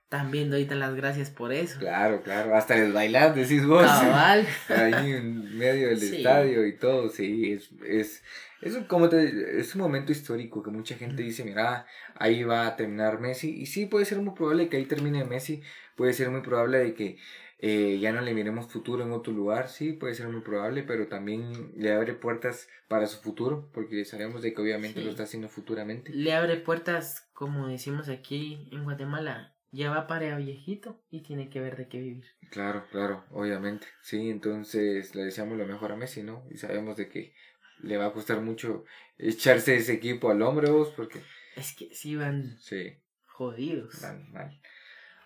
También 0.07 0.49
doy 0.49 0.65
las 0.65 0.95
gracias 0.95 1.29
por 1.29 1.51
eso. 1.51 1.79
Claro, 1.79 2.23
claro. 2.23 2.55
Hasta 2.55 2.77
les 2.77 2.93
bailan, 2.93 3.35
decís 3.35 3.65
vos. 3.65 3.85
Cabal. 3.85 4.47
Ahí 4.69 5.11
en 5.11 5.57
medio 5.57 5.89
del 5.89 6.01
estadio 6.01 6.65
y 6.65 6.77
todo, 6.77 7.09
sí. 7.09 7.51
Es, 7.51 7.71
es, 7.85 8.23
es, 8.61 8.73
un, 8.73 8.85
como 8.85 9.09
te, 9.09 9.59
es 9.59 9.75
un 9.75 9.81
momento 9.81 10.13
histórico 10.13 10.63
que 10.63 10.71
mucha 10.71 10.95
gente 10.95 11.23
dice, 11.23 11.43
mira, 11.43 11.85
ahí 12.15 12.45
va 12.45 12.67
a 12.67 12.75
terminar 12.77 13.19
Messi. 13.19 13.53
Y 13.53 13.65
sí, 13.65 13.85
puede 13.85 14.05
ser 14.05 14.19
muy 14.19 14.33
probable 14.33 14.69
que 14.69 14.77
ahí 14.77 14.85
termine 14.85 15.25
Messi. 15.25 15.61
Puede 15.97 16.13
ser 16.13 16.29
muy 16.29 16.39
probable 16.39 16.77
de 16.77 16.93
que 16.93 17.17
eh, 17.65 17.97
ya 17.97 18.11
no 18.11 18.19
le 18.19 18.33
miremos 18.33 18.67
futuro 18.67 19.05
en 19.05 19.13
otro 19.13 19.31
lugar, 19.31 19.69
sí, 19.69 19.93
puede 19.93 20.15
ser 20.15 20.27
muy 20.27 20.41
probable, 20.41 20.83
pero 20.83 21.07
también 21.07 21.71
le 21.77 21.93
abre 21.93 22.13
puertas 22.13 22.67
para 22.89 23.07
su 23.07 23.21
futuro, 23.21 23.69
porque 23.73 24.03
sabemos 24.03 24.41
de 24.41 24.53
que 24.53 24.61
obviamente 24.61 25.01
lo 25.01 25.09
está 25.09 25.23
haciendo 25.23 25.47
futuramente. 25.47 26.11
Le 26.13 26.33
abre 26.33 26.57
puertas, 26.57 27.29
como 27.31 27.69
decimos 27.69 28.09
aquí 28.09 28.67
en 28.73 28.83
Guatemala, 28.83 29.55
ya 29.71 29.91
va 29.91 30.07
para 30.07 30.35
viejito 30.35 31.01
y 31.09 31.23
tiene 31.23 31.49
que 31.49 31.61
ver 31.61 31.77
de 31.77 31.87
qué 31.87 32.01
vivir. 32.01 32.25
Claro, 32.51 32.85
claro, 32.91 33.23
obviamente, 33.31 33.87
sí, 34.01 34.29
entonces 34.29 35.15
le 35.15 35.23
deseamos 35.23 35.57
lo 35.57 35.65
mejor 35.65 35.93
a 35.93 35.95
Messi, 35.95 36.21
¿no? 36.21 36.45
Y 36.51 36.57
sabemos 36.57 36.97
de 36.97 37.07
que 37.07 37.33
le 37.79 37.95
va 37.95 38.07
a 38.07 38.11
costar 38.11 38.41
mucho 38.41 38.83
echarse 39.17 39.77
ese 39.77 39.93
equipo 39.93 40.29
al 40.29 40.41
hombro, 40.41 40.73
vos, 40.73 40.89
porque... 40.97 41.21
Es 41.55 41.73
que 41.77 41.95
sí 41.95 42.17
van 42.17 42.57
sí. 42.59 42.97
jodidos. 43.25 44.01
Van 44.01 44.29
mal. 44.33 44.59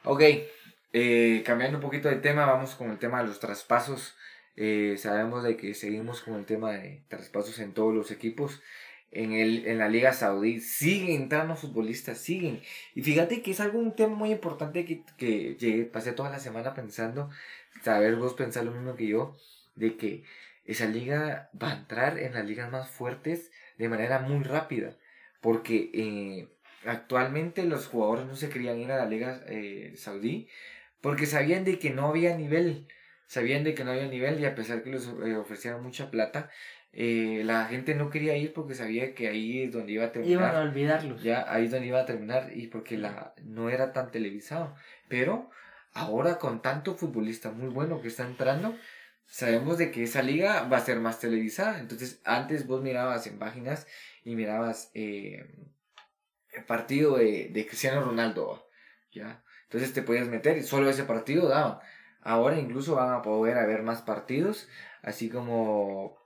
Ok, 0.04 0.22
eh, 0.94 1.44
cambiando 1.46 1.78
un 1.78 1.84
poquito 1.84 2.10
de 2.10 2.16
tema, 2.16 2.46
vamos 2.46 2.76
con 2.76 2.92
el 2.92 2.98
tema 2.98 3.22
de 3.22 3.28
los 3.28 3.40
traspasos. 3.40 4.16
Eh, 4.56 4.96
sabemos 4.98 5.44
de 5.44 5.58
que 5.58 5.74
seguimos 5.74 6.22
con 6.22 6.36
el 6.36 6.46
tema 6.46 6.72
de 6.72 7.04
traspasos 7.10 7.60
en 7.60 7.74
todos 7.74 7.94
los 7.94 8.12
equipos. 8.12 8.62
En, 9.12 9.34
el, 9.34 9.66
en 9.68 9.78
la 9.78 9.88
Liga 9.88 10.14
Saudí 10.14 10.60
siguen 10.60 11.22
entrando 11.22 11.56
futbolistas, 11.56 12.18
siguen. 12.18 12.62
Y 12.96 13.04
fíjate 13.04 13.42
que 13.42 13.52
es 13.52 13.60
algo, 13.60 13.80
un 13.80 13.96
tema 13.96 14.16
muy 14.16 14.32
importante 14.32 14.86
que, 14.86 15.04
que 15.18 15.56
llegué, 15.56 15.84
pasé 15.86 16.12
toda 16.14 16.30
la 16.30 16.40
semana 16.40 16.74
pensando, 16.74 17.30
saber 17.84 18.16
vos 18.16 18.34
pensar 18.34 18.66
lo 18.66 18.72
mismo 18.72 18.96
que 18.96 19.08
yo, 19.08 19.38
de 19.76 19.96
que 19.96 20.24
esa 20.66 20.86
liga 20.86 21.50
va 21.62 21.72
a 21.72 21.78
entrar 21.78 22.20
en 22.20 22.34
las 22.34 22.46
ligas 22.46 22.70
más 22.72 22.90
fuertes 22.90 23.52
de 23.78 23.90
manera 23.90 24.20
muy 24.20 24.44
rápida. 24.44 24.98
Porque 25.42 25.92
eh, 25.94 26.48
actualmente 26.86 27.64
los 27.64 27.88
jugadores 27.88 28.26
no 28.26 28.36
se 28.36 28.50
querían 28.50 28.80
ir 28.80 28.92
a 28.92 28.98
la 28.98 29.06
Liga 29.06 29.46
Saudí 29.96 30.50
porque 31.08 31.26
sabían 31.26 31.64
de 31.64 31.80
que 31.80 31.92
no 31.92 32.10
había 32.10 32.36
nivel, 32.36 32.86
sabían 33.28 33.64
de 33.64 33.74
que 33.74 33.86
no 33.86 33.92
había 33.92 34.10
nivel 34.10 34.42
y 34.42 34.46
a 34.46 34.56
pesar 34.56 34.84
que 34.84 34.90
les 34.90 35.08
eh, 35.08 35.38
ofrecieron 35.38 35.82
mucha 35.82 36.12
plata, 36.12 36.50
eh, 36.92 37.44
la 37.46 37.64
gente 37.68 37.96
no 37.96 38.10
quería 38.10 38.36
ir 38.36 38.52
porque 38.52 38.76
sabía 38.76 39.16
que 39.16 39.30
ahí 39.30 39.64
es 39.64 39.72
donde 39.72 39.94
iba 39.94 40.04
a 40.04 40.12
terminar. 40.12 40.42
Iban 40.42 40.56
a 40.58 40.70
olvidarlos. 40.70 41.24
Ya, 41.24 41.46
ahí 41.48 41.64
es 41.64 41.72
donde 41.72 41.88
iba 41.88 42.02
a 42.02 42.06
terminar 42.06 42.52
y 42.54 42.68
porque 42.68 42.98
la, 42.98 43.34
no 43.42 43.70
era 43.70 43.94
tan 43.94 44.12
televisado. 44.12 44.76
Pero 45.08 45.50
ahora 45.94 46.40
con 46.40 46.62
tanto 46.62 46.94
futbolista 46.96 47.52
muy 47.52 47.70
bueno 47.70 48.02
que 48.02 48.10
está 48.10 48.26
entrando, 48.26 48.76
sabemos 49.28 49.78
de 49.78 49.92
que 49.92 50.04
esa 50.04 50.22
liga 50.22 50.64
va 50.64 50.76
a 50.76 50.82
ser 50.82 51.00
más 51.00 51.22
televisada. 51.22 51.80
Entonces, 51.80 52.20
antes 52.26 52.68
vos 52.68 52.84
mirabas 52.84 53.28
en 53.28 53.40
páginas 53.40 53.88
y 54.26 54.36
mirabas 54.36 54.92
eh, 54.94 55.56
el 56.52 56.66
partido 56.66 57.16
de, 57.16 57.48
de 57.48 57.66
Cristiano 57.66 58.04
Ronaldo, 58.04 58.68
¿ya? 59.14 59.42
Entonces 59.68 59.94
te 59.94 60.02
podías 60.02 60.28
meter 60.28 60.58
y 60.58 60.64
solo 60.64 60.90
ese 60.90 61.04
partido 61.04 61.50
daban. 61.50 61.80
Ahora 62.22 62.58
incluso 62.58 62.96
van 62.96 63.14
a 63.14 63.22
poder 63.22 63.58
haber 63.58 63.84
más 63.84 64.02
partidos, 64.02 64.70
así 65.02 65.30
como 65.30 66.18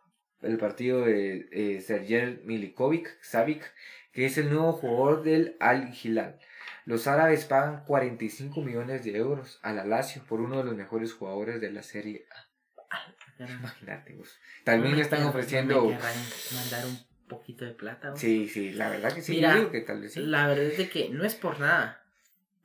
el 0.41 0.58
partido 0.58 1.06
de 1.06 1.47
eh, 1.51 2.41
Milikovic, 2.43 3.17
Savic, 3.21 3.63
que 4.12 4.25
es 4.25 4.38
el 4.38 4.49
nuevo 4.49 4.73
jugador 4.73 5.23
del 5.23 5.58
Al 5.60 5.91
Hilal. 5.93 6.39
Los 6.86 7.08
árabes 7.08 7.45
pagan 7.45 7.84
45 7.86 8.62
millones 8.62 9.04
de 9.04 9.17
euros 9.17 9.60
a 9.63 9.73
la 9.73 9.86
Lazio 9.86 10.23
por 10.23 10.41
uno 10.41 10.58
de 10.58 10.63
los 10.63 10.75
mejores 10.75 11.13
jugadores 11.13 11.62
de 11.62 11.71
la 11.71 11.84
Serie 11.84 12.25
A. 12.32 13.43
Imagínate, 13.43 14.13
vos. 14.13 14.39
También 14.63 14.95
le 14.95 15.01
están 15.01 15.23
ofreciendo. 15.23 15.84
mandar 15.86 16.86
un 16.86 16.99
poquito 17.27 17.65
de 17.65 17.71
plata. 17.71 18.15
Sí, 18.15 18.47
sí, 18.49 18.71
la 18.71 18.89
verdad 18.89 19.13
que 19.13 19.21
sí. 19.21 19.41
que 19.71 19.82
tal 19.82 20.01
vez 20.01 20.13
sí. 20.13 20.19
La 20.21 20.47
verdad 20.47 20.65
es 20.65 20.77
de 20.77 20.89
que 20.89 21.10
no 21.10 21.23
es 21.23 21.36
por 21.36 21.60
nada 21.60 22.01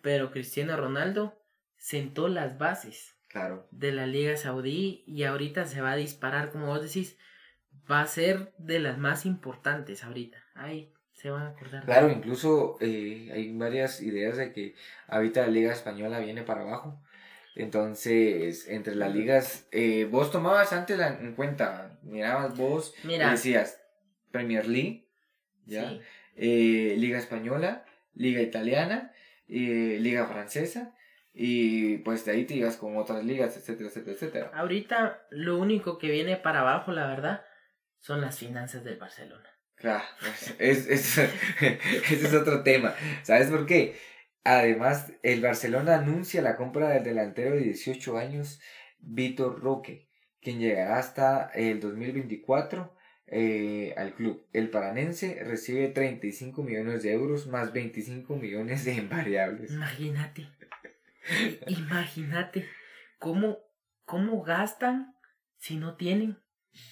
pero 0.06 0.30
Cristiano 0.30 0.76
Ronaldo 0.76 1.36
sentó 1.78 2.28
las 2.28 2.58
bases 2.58 3.16
claro. 3.26 3.66
de 3.72 3.90
la 3.90 4.06
Liga 4.06 4.36
Saudí 4.36 5.02
y 5.04 5.24
ahorita 5.24 5.64
se 5.64 5.80
va 5.80 5.90
a 5.90 5.96
disparar, 5.96 6.52
como 6.52 6.66
vos 6.66 6.80
decís, 6.80 7.18
va 7.90 8.02
a 8.02 8.06
ser 8.06 8.54
de 8.56 8.78
las 8.78 8.98
más 8.98 9.26
importantes 9.26 10.04
ahorita. 10.04 10.38
Ahí 10.54 10.94
se 11.10 11.30
van 11.30 11.42
a 11.42 11.48
acordar. 11.48 11.84
Claro, 11.86 12.08
incluso 12.08 12.78
eh, 12.80 13.32
hay 13.34 13.52
varias 13.56 14.00
ideas 14.00 14.36
de 14.36 14.52
que 14.52 14.76
ahorita 15.08 15.40
la 15.40 15.48
Liga 15.48 15.72
Española 15.72 16.20
viene 16.20 16.44
para 16.44 16.60
abajo. 16.60 17.02
Entonces, 17.56 18.68
entre 18.68 18.94
las 18.94 19.12
ligas, 19.12 19.66
eh, 19.72 20.04
vos 20.08 20.30
tomabas 20.30 20.72
antes 20.72 21.00
en 21.00 21.34
cuenta, 21.34 21.98
mirabas 22.04 22.56
vos, 22.56 22.94
decías 23.02 23.82
Premier 24.30 24.68
League, 24.68 25.08
¿ya? 25.64 25.98
Eh, 26.36 26.94
Liga 26.96 27.18
Española, 27.18 27.84
Liga 28.14 28.40
Italiana 28.40 29.12
y 29.46 29.98
Liga 29.98 30.26
Francesa. 30.26 30.94
Y 31.32 31.98
pues 31.98 32.24
de 32.24 32.32
ahí 32.32 32.44
te 32.46 32.54
ibas 32.54 32.76
con 32.76 32.96
otras 32.96 33.22
ligas, 33.22 33.56
etcétera, 33.56 33.90
etcétera, 33.90 34.14
etcétera. 34.14 34.50
Ahorita 34.54 35.26
lo 35.30 35.58
único 35.58 35.98
que 35.98 36.10
viene 36.10 36.36
para 36.36 36.60
abajo, 36.60 36.92
la 36.92 37.06
verdad, 37.06 37.44
son 37.98 38.22
las 38.22 38.38
finanzas 38.38 38.84
del 38.84 38.96
Barcelona. 38.96 39.46
Claro, 39.74 40.04
pues, 40.20 40.54
es, 40.58 40.86
es, 40.88 41.18
ese 41.60 42.26
es 42.26 42.34
otro 42.34 42.62
tema. 42.62 42.94
¿Sabes 43.22 43.48
por 43.48 43.66
qué? 43.66 43.96
Además, 44.44 45.12
el 45.22 45.42
Barcelona 45.42 45.96
anuncia 45.96 46.40
la 46.40 46.56
compra 46.56 46.88
del 46.88 47.04
delantero 47.04 47.50
de 47.54 47.60
18 47.60 48.16
años, 48.16 48.60
Vitor 48.98 49.60
Roque, 49.60 50.08
quien 50.40 50.60
llegará 50.60 50.98
hasta 50.98 51.50
el 51.52 51.80
2024 51.80 52.95
eh, 53.28 53.94
al 53.96 54.14
club. 54.14 54.46
El 54.52 54.70
paranense 54.70 55.42
recibe 55.44 55.88
35 55.88 56.62
millones 56.62 57.02
de 57.02 57.12
euros 57.12 57.46
más 57.46 57.72
25 57.72 58.36
millones 58.36 58.84
de 58.84 58.94
invariables. 58.94 59.72
Imagínate. 59.72 60.48
Imagínate 61.66 62.66
cómo, 63.18 63.58
cómo 64.04 64.42
gastan 64.42 65.14
si 65.58 65.76
no 65.76 65.96
tienen. 65.96 66.38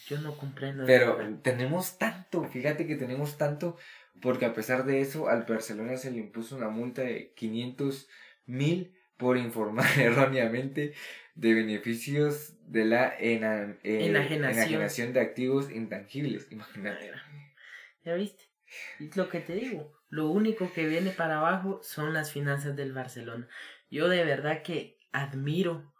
Yo 0.06 0.18
no 0.20 0.36
comprendo. 0.36 0.86
Pero 0.86 1.18
tenemos 1.42 1.98
tanto, 1.98 2.44
fíjate 2.44 2.86
que 2.86 2.96
tenemos 2.96 3.36
tanto, 3.36 3.76
porque 4.22 4.46
a 4.46 4.54
pesar 4.54 4.86
de 4.86 5.00
eso, 5.00 5.28
al 5.28 5.44
Barcelona 5.44 5.96
se 5.98 6.10
le 6.10 6.18
impuso 6.18 6.56
una 6.56 6.70
multa 6.70 7.02
de 7.02 7.32
500 7.34 8.08
mil 8.46 8.94
por 9.16 9.36
informar 9.36 9.86
erróneamente 9.98 10.94
de 11.34 11.54
beneficios 11.54 12.54
de 12.66 12.84
la 12.84 13.14
eh, 13.18 13.40
enajenación. 13.82 15.12
de 15.12 15.20
activos 15.20 15.70
intangibles. 15.70 16.50
Imagínate. 16.50 17.12
¿Ya 18.04 18.14
viste? 18.14 18.44
Es 19.00 19.16
lo 19.16 19.28
que 19.28 19.40
te 19.40 19.54
digo. 19.54 19.92
Lo 20.08 20.28
único 20.28 20.72
que 20.72 20.86
viene 20.86 21.10
para 21.10 21.38
abajo 21.38 21.80
son 21.82 22.14
las 22.14 22.32
finanzas 22.32 22.76
del 22.76 22.92
Barcelona. 22.92 23.48
Yo 23.90 24.08
de 24.08 24.24
verdad 24.24 24.62
que 24.62 24.98
admiro, 25.12 25.92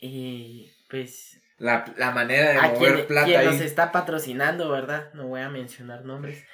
eh, 0.00 0.72
pues... 0.88 1.42
La, 1.58 1.84
manera 2.14 2.50
de 2.50 2.68
mover 2.68 3.06
plata 3.06 3.26
quien 3.26 3.44
nos 3.44 3.60
está 3.60 3.90
patrocinando, 3.90 4.70
¿verdad? 4.70 5.12
No 5.14 5.28
voy 5.28 5.40
a 5.40 5.48
mencionar 5.48 6.04
nombres. 6.04 6.44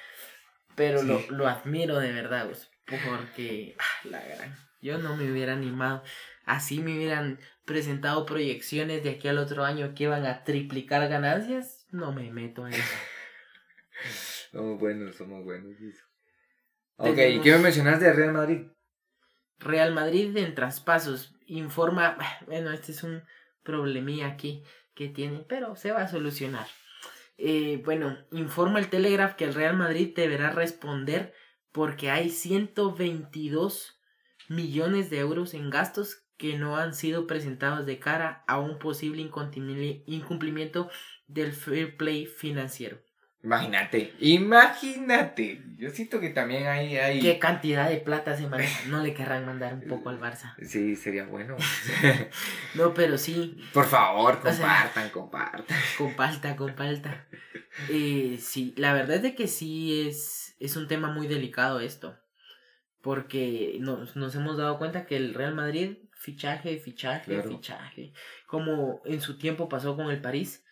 Pero 0.75 1.03
lo, 1.03 1.21
lo 1.29 1.47
admiro 1.47 1.99
de 1.99 2.11
verdad, 2.13 2.45
pues, 2.45 2.69
porque... 2.85 3.75
Ah, 3.77 4.07
la 4.09 4.23
gran... 4.23 4.55
Yo 4.81 4.97
no 4.97 5.15
me 5.15 5.31
hubiera 5.31 5.53
animado. 5.53 6.03
Así 6.45 6.79
me 6.79 6.95
hubieran 6.95 7.39
presentado 7.65 8.25
proyecciones 8.25 9.03
de 9.03 9.11
aquí 9.11 9.27
al 9.27 9.37
otro 9.37 9.63
año 9.63 9.93
que 9.95 10.03
iban 10.03 10.25
a 10.25 10.43
triplicar 10.43 11.07
ganancias. 11.09 11.85
No 11.91 12.11
me 12.11 12.31
meto 12.31 12.67
en 12.67 12.73
eso. 12.73 12.95
somos 14.51 14.79
buenos, 14.79 15.15
somos 15.15 15.43
buenos. 15.43 15.75
Ok, 16.97 17.17
¿y 17.17 17.41
qué 17.41 17.51
me 17.53 17.59
mencionas 17.59 17.99
de 17.99 18.13
Real 18.13 18.33
Madrid? 18.33 18.67
Real 19.59 19.93
Madrid 19.93 20.35
en 20.37 20.55
traspasos 20.55 21.33
informa, 21.45 22.17
bueno, 22.45 22.71
este 22.71 22.91
es 22.91 23.03
un 23.03 23.23
problemilla 23.63 24.27
aquí 24.27 24.63
que 24.93 25.09
tiene, 25.09 25.45
pero 25.47 25.75
se 25.75 25.91
va 25.91 26.01
a 26.01 26.07
solucionar. 26.07 26.67
Eh, 27.37 27.81
bueno, 27.83 28.17
informa 28.31 28.79
el 28.79 28.89
Telegraph 28.89 29.35
que 29.35 29.45
el 29.45 29.53
Real 29.53 29.75
Madrid 29.75 30.13
deberá 30.15 30.51
responder 30.51 31.33
porque 31.71 32.11
hay 32.11 32.29
122 32.29 33.99
millones 34.49 35.09
de 35.09 35.19
euros 35.19 35.53
en 35.53 35.69
gastos 35.69 36.22
que 36.43 36.57
no 36.57 36.75
han 36.75 36.93
sido 36.93 37.25
presentados 37.25 37.85
de 37.85 37.99
cara 37.99 38.43
a 38.47 38.59
un 38.59 38.77
posible 38.77 39.21
incumplimiento 39.21 40.89
del 41.25 41.53
fair 41.53 41.95
play 41.95 42.25
financiero. 42.25 43.01
Imagínate, 43.41 44.13
imagínate. 44.19 45.63
Yo 45.77 45.89
siento 45.91 46.19
que 46.19 46.31
también 46.31 46.67
hay, 46.67 46.97
hay... 46.97 47.21
¿Qué 47.21 47.39
cantidad 47.39 47.89
de 47.89 47.95
plata 47.95 48.35
se 48.35 48.47
maneja? 48.47 48.77
No 48.89 49.01
le 49.01 49.13
querrán 49.13 49.45
mandar 49.45 49.75
un 49.75 49.87
poco 49.87 50.09
al 50.09 50.19
Barça. 50.19 50.53
Sí, 50.61 50.97
sería 50.97 51.25
bueno. 51.25 51.55
no, 52.75 52.93
pero 52.93 53.17
sí. 53.17 53.57
Por 53.71 53.85
favor, 53.85 54.41
compartan, 54.41 55.11
compartan. 55.11 55.77
Comparta, 55.97 56.57
comparta. 56.57 57.25
Eh, 57.89 58.37
sí, 58.41 58.73
la 58.75 58.91
verdad 58.91 59.15
es 59.15 59.21
de 59.21 59.33
que 59.33 59.47
sí 59.47 60.09
es, 60.09 60.57
es 60.59 60.75
un 60.75 60.89
tema 60.89 61.09
muy 61.09 61.27
delicado 61.27 61.79
esto 61.79 62.19
porque 63.03 63.77
nos, 63.81 64.15
nos 64.15 64.33
hemos 64.33 64.57
dado 64.57 64.77
cuenta 64.77 65.05
que 65.05 65.17
el 65.17 65.33
Real 65.33 65.53
Madrid, 65.53 65.97
fichaje, 66.23 66.77
fichaje, 66.77 67.33
Claro. 67.33 67.49
fichaje, 67.49 68.13
como 68.47 69.01
en 69.03 69.19
su 69.19 69.37
tiempo 69.37 69.67
pasó 69.67 69.95
con 69.97 70.09
el 70.09 70.21
París, 70.21 70.63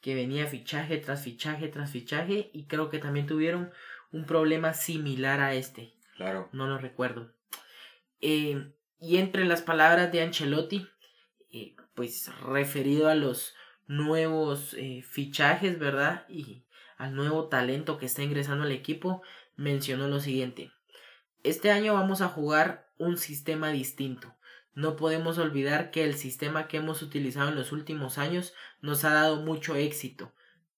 que 0.00 0.14
venía 0.14 0.46
fichaje 0.46 0.96
tras 0.96 1.22
fichaje 1.22 1.68
tras 1.68 1.90
fichaje, 1.90 2.50
y 2.54 2.64
creo 2.66 2.88
que 2.88 2.98
también 2.98 3.26
tuvieron 3.26 3.70
un 4.12 4.24
problema 4.24 4.72
similar 4.72 5.40
a 5.40 5.54
este 5.54 5.92
Claro. 6.16 6.48
no 6.52 6.66
lo 6.66 6.78
recuerdo. 6.78 7.32
Eh, 8.20 8.72
y 8.98 9.18
entre 9.18 9.44
las 9.44 9.60
palabras 9.60 10.10
de 10.10 10.22
Ancelotti, 10.22 10.88
eh, 11.52 11.76
pues 11.94 12.30
referido 12.40 13.08
a 13.08 13.14
los 13.14 13.54
nuevos 13.86 14.72
eh, 14.74 15.02
fichajes, 15.02 15.78
¿verdad? 15.78 16.24
Y 16.30 16.64
al 16.96 17.14
nuevo 17.14 17.48
talento 17.48 17.98
que 17.98 18.06
está 18.06 18.22
ingresando 18.22 18.64
al 18.64 18.72
equipo, 18.72 19.20
mencionó 19.56 20.08
lo 20.08 20.20
siguiente. 20.20 20.70
Este 21.42 21.70
año 21.70 21.92
vamos 21.92 22.22
a 22.22 22.28
jugar 22.28 22.88
un 22.96 23.18
sistema 23.18 23.68
distinto. 23.70 24.33
No 24.74 24.96
podemos 24.96 25.38
olvidar 25.38 25.90
que 25.90 26.04
el 26.04 26.14
sistema 26.14 26.66
que 26.66 26.78
hemos 26.78 27.02
utilizado 27.02 27.48
en 27.48 27.54
los 27.54 27.72
últimos 27.72 28.18
años 28.18 28.54
nos 28.80 29.04
ha 29.04 29.12
dado 29.12 29.36
mucho 29.36 29.76
éxito, 29.76 30.32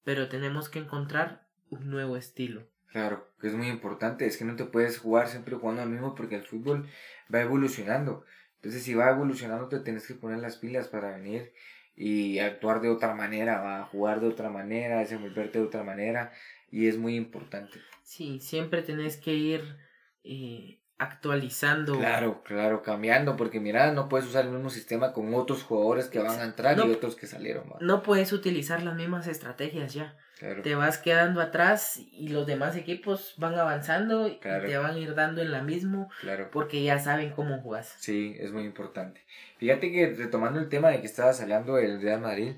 pero 0.05 0.29
tenemos 0.29 0.69
que 0.69 0.79
encontrar 0.79 1.47
un 1.71 1.91
nuevo 1.91 2.17
estilo. 2.17 2.67
Claro, 2.91 3.29
que 3.41 3.49
es 3.49 3.55
muy 3.55 3.69
importante, 3.69 4.27
es 4.27 4.37
que 4.37 4.45
no 4.45 4.57
te 4.57 4.65
puedes 4.65 4.99
jugar 4.99 5.29
siempre 5.29 5.57
jugando 5.57 5.83
al 5.83 5.91
mismo 5.91 6.15
porque 6.15 6.37
el 6.37 6.47
fútbol 6.47 6.89
va 7.35 7.41
evolucionando. 7.41 8.25
Entonces, 8.57 8.83
si 8.83 8.95
va 8.95 9.11
evolucionando, 9.11 9.69
te 9.69 9.81
tienes 9.81 10.07
que 10.07 10.15
poner 10.15 10.39
las 10.39 10.57
pilas 10.57 10.89
para 10.89 11.17
venir 11.17 11.53
y 11.95 12.39
actuar 12.39 12.81
de 12.81 12.91
otra 12.91 13.15
manera, 13.15 13.61
va 13.61 13.81
a 13.81 13.85
jugar 13.85 14.21
de 14.21 14.29
otra 14.29 14.51
manera, 14.51 14.99
desenvolverte 14.99 15.59
de 15.59 15.65
otra 15.65 15.83
manera, 15.83 16.33
y 16.71 16.89
es 16.89 16.99
muy 16.99 17.17
importante. 17.17 17.79
Sí, 18.03 18.39
siempre 18.41 18.83
tenés 18.83 19.17
que 19.17 19.35
ir 19.35 19.77
eh, 20.25 20.79
actualizando. 20.99 21.99
Claro, 21.99 22.43
claro, 22.43 22.83
cambiando, 22.83 23.37
porque 23.37 23.61
mira, 23.61 23.93
no 23.93 24.09
puedes 24.09 24.27
usar 24.27 24.45
el 24.47 24.53
mismo 24.53 24.71
sistema 24.71 25.13
con 25.13 25.35
otros 25.35 25.63
jugadores 25.63 26.07
que 26.07 26.19
van 26.19 26.41
a 26.41 26.45
entrar 26.45 26.77
No. 26.77 26.87
y 26.87 26.93
otros 26.93 27.17
que 27.17 27.27
salieron. 27.27 27.65
¿va? 27.71 27.77
No 27.81 28.03
puedes 28.03 28.33
utilizar 28.33 28.83
las 28.83 28.95
mismas 28.95 29.27
estrategias 29.27 29.95
ya. 29.95 30.17
Claro, 30.39 30.63
Te 30.63 30.75
vas 30.75 30.99
quedando 30.99 31.41
atrás 31.41 31.99
y 32.13 32.29
los 32.29 32.47
demás 32.47 32.77
equipos 32.77 33.35
van 33.39 33.55
avanzando 33.55 34.29
y 34.29 34.39
te 34.39 34.77
van 34.77 34.95
a 34.95 34.99
ir 34.99 35.15
dando 35.15 35.41
en 35.41 35.51
la 35.51 35.63
misma 35.63 36.09
claro. 36.21 36.51
porque 36.53 36.83
ya 36.83 36.99
saben 36.99 37.31
cómo 37.31 37.59
jugás. 37.63 37.95
Sí, 37.99 38.37
es 38.39 38.53
muy 38.53 38.65
importante. 38.65 39.23
Fíjate 39.57 39.91
que 39.91 40.13
retomando 40.13 40.61
el 40.61 40.69
tema 40.69 40.91
de 40.91 41.01
que 41.01 41.07
estabas 41.07 41.41
hablando 41.41 41.77
del 41.77 42.03
Real 42.03 42.21
Madrid, 42.21 42.53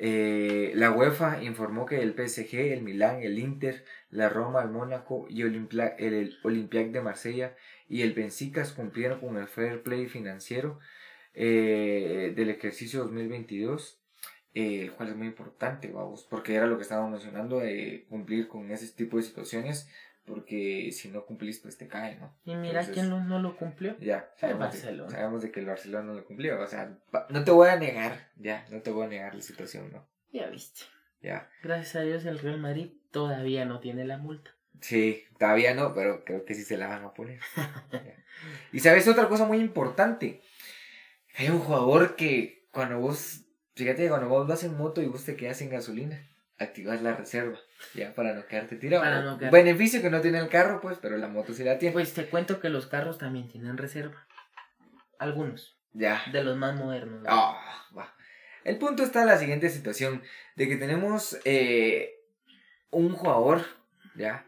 eh, 0.00 0.70
la 0.76 0.92
UEFA 0.92 1.42
informó 1.42 1.84
que 1.84 2.00
el 2.00 2.14
PSG, 2.14 2.72
el 2.72 2.82
Milán, 2.82 3.20
el 3.20 3.38
Inter, 3.38 3.84
la 4.10 4.28
Roma, 4.28 4.62
el 4.62 4.70
Mónaco 4.70 5.26
y 5.28 5.42
el, 5.42 6.38
Olympique 6.44 6.90
de 6.90 7.00
Marsella 7.00 7.56
y 7.88 8.02
el 8.02 8.12
Benfica 8.12 8.64
cumplieron 8.74 9.20
con 9.20 9.36
el 9.36 9.46
fair 9.48 9.82
play 9.82 10.06
financiero 10.06 10.78
eh, 11.34 12.32
del 12.34 12.50
ejercicio 12.50 13.00
2022, 13.04 14.00
eh, 14.54 14.82
el 14.82 14.92
cual 14.92 15.10
es 15.10 15.16
muy 15.16 15.26
importante, 15.28 15.88
vamos, 15.92 16.26
porque 16.28 16.54
era 16.54 16.66
lo 16.66 16.76
que 16.76 16.82
estábamos 16.82 17.12
mencionando 17.12 17.60
de 17.60 18.06
cumplir 18.08 18.48
con 18.48 18.70
ese 18.70 18.88
tipo 18.94 19.16
de 19.18 19.22
situaciones, 19.22 19.88
porque 20.26 20.90
si 20.92 21.08
no 21.08 21.24
cumplís, 21.24 21.60
pues 21.60 21.78
te 21.78 21.86
cae, 21.88 22.16
¿no? 22.16 22.36
Y 22.44 22.54
mira 22.56 22.80
Entonces- 22.80 22.94
quién 22.94 23.08
no, 23.08 23.24
no 23.24 23.38
lo 23.38 23.56
cumplió. 23.56 23.96
Ya, 23.98 24.30
El 24.34 24.40
sabemos, 24.40 24.60
de, 24.60 24.66
Barcelona. 24.78 25.10
sabemos 25.10 25.42
de 25.42 25.50
que 25.52 25.60
el 25.60 25.66
Barcelona 25.66 26.04
no 26.06 26.14
lo 26.14 26.24
cumplió. 26.26 26.60
O 26.60 26.66
sea, 26.66 26.98
no 27.30 27.44
te 27.44 27.50
voy 27.50 27.68
a 27.68 27.76
negar, 27.76 28.30
ya, 28.36 28.66
no 28.70 28.82
te 28.82 28.90
voy 28.90 29.06
a 29.06 29.08
negar 29.08 29.34
la 29.34 29.40
situación, 29.40 29.90
¿no? 29.90 30.06
Ya 30.32 30.50
viste. 30.50 30.82
Ya. 31.22 31.48
Gracias 31.62 31.96
a 31.96 32.02
Dios 32.02 32.24
el 32.26 32.38
Real 32.40 32.60
Madrid 32.60 32.90
todavía 33.10 33.64
no 33.64 33.80
tiene 33.80 34.04
la 34.04 34.18
multa. 34.18 34.50
Sí, 34.80 35.24
todavía 35.38 35.74
no, 35.74 35.94
pero 35.94 36.24
creo 36.24 36.44
que 36.44 36.54
sí 36.54 36.62
se 36.62 36.76
la 36.76 36.88
van 36.88 37.04
a 37.04 37.14
poner. 37.14 37.40
Y 38.72 38.78
sabes 38.80 39.08
otra 39.08 39.28
cosa 39.28 39.44
muy 39.46 39.58
importante. 39.58 40.42
Hay 41.36 41.48
un 41.48 41.58
jugador 41.58 42.14
que 42.14 42.68
cuando 42.70 42.98
vos, 43.00 43.44
fíjate, 43.74 44.02
que 44.04 44.08
cuando 44.08 44.28
vos 44.28 44.46
vas 44.46 44.62
en 44.62 44.76
moto 44.76 45.02
y 45.02 45.06
vos 45.06 45.24
te 45.24 45.34
quedas 45.36 45.56
sin 45.56 45.70
gasolina, 45.70 46.24
activas 46.58 47.02
la 47.02 47.14
reserva, 47.14 47.58
ya, 47.94 48.14
para 48.14 48.34
no 48.34 48.46
quedarte 48.46 48.76
tirado. 48.76 49.02
Para 49.02 49.22
no 49.22 49.38
quedar- 49.38 49.52
Beneficio 49.52 50.02
que 50.02 50.10
no 50.10 50.20
tiene 50.20 50.38
el 50.38 50.48
carro, 50.48 50.80
pues, 50.80 50.98
pero 51.00 51.16
la 51.16 51.26
moto 51.28 51.52
sí 51.52 51.64
la 51.64 51.78
tiene. 51.78 51.92
Pues 51.92 52.14
te 52.14 52.26
cuento 52.26 52.60
que 52.60 52.68
los 52.68 52.86
carros 52.86 53.18
también 53.18 53.48
tienen 53.48 53.76
reserva. 53.76 54.26
Algunos, 55.18 55.76
ya. 55.92 56.22
de 56.32 56.44
los 56.44 56.56
más 56.56 56.76
modernos. 56.76 57.22
¿no? 57.22 57.28
Va. 57.28 58.14
El 58.64 58.78
punto 58.78 59.02
está 59.02 59.22
en 59.22 59.28
la 59.28 59.38
siguiente 59.38 59.68
situación, 59.70 60.22
de 60.54 60.68
que 60.68 60.76
tenemos 60.76 61.38
eh, 61.44 62.20
un 62.90 63.12
jugador, 63.14 63.64
¿ya? 64.14 64.44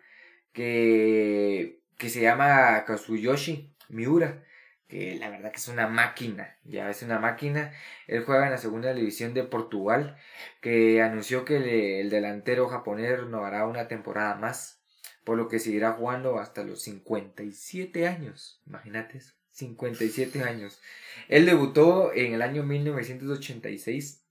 Que, 0.53 1.81
que 1.97 2.09
se 2.09 2.23
llama 2.23 2.85
Kazuyoshi 2.85 3.73
Miura, 3.89 4.45
que 4.89 5.15
la 5.15 5.31
verdad 5.31 5.53
que 5.53 5.59
es 5.59 5.69
una 5.69 5.87
máquina, 5.87 6.59
ya 6.65 6.91
es 6.91 7.03
una 7.03 7.19
máquina. 7.19 7.73
Él 8.09 8.25
juega 8.25 8.47
en 8.47 8.51
la 8.51 8.59
segunda 8.59 8.93
división 8.93 9.33
de 9.35 9.45
Portugal, 9.45 10.17
que 10.61 11.01
anunció 11.01 11.45
que 11.45 12.01
el 12.01 12.11
delantero 12.11 12.69
japonés 12.69 13.21
renovará 13.21 13.67
una 13.67 13.89
temporada 13.89 14.35
más, 14.35 14.83
por 15.25 15.37
lo 15.37 15.49
que 15.49 15.61
seguirá 15.61 15.93
jugando 15.93 16.39
hasta 16.39 16.65
los 16.65 16.83
57 16.83 18.09
años, 18.09 18.61
imagínate 18.67 19.19
eso, 19.19 19.35
57 19.53 20.43
años. 20.43 20.81
Él 21.29 21.47
debutó 21.47 22.13
en 22.13 22.35
el 22.35 22.43
año 22.43 22.65
1986, 22.65 24.25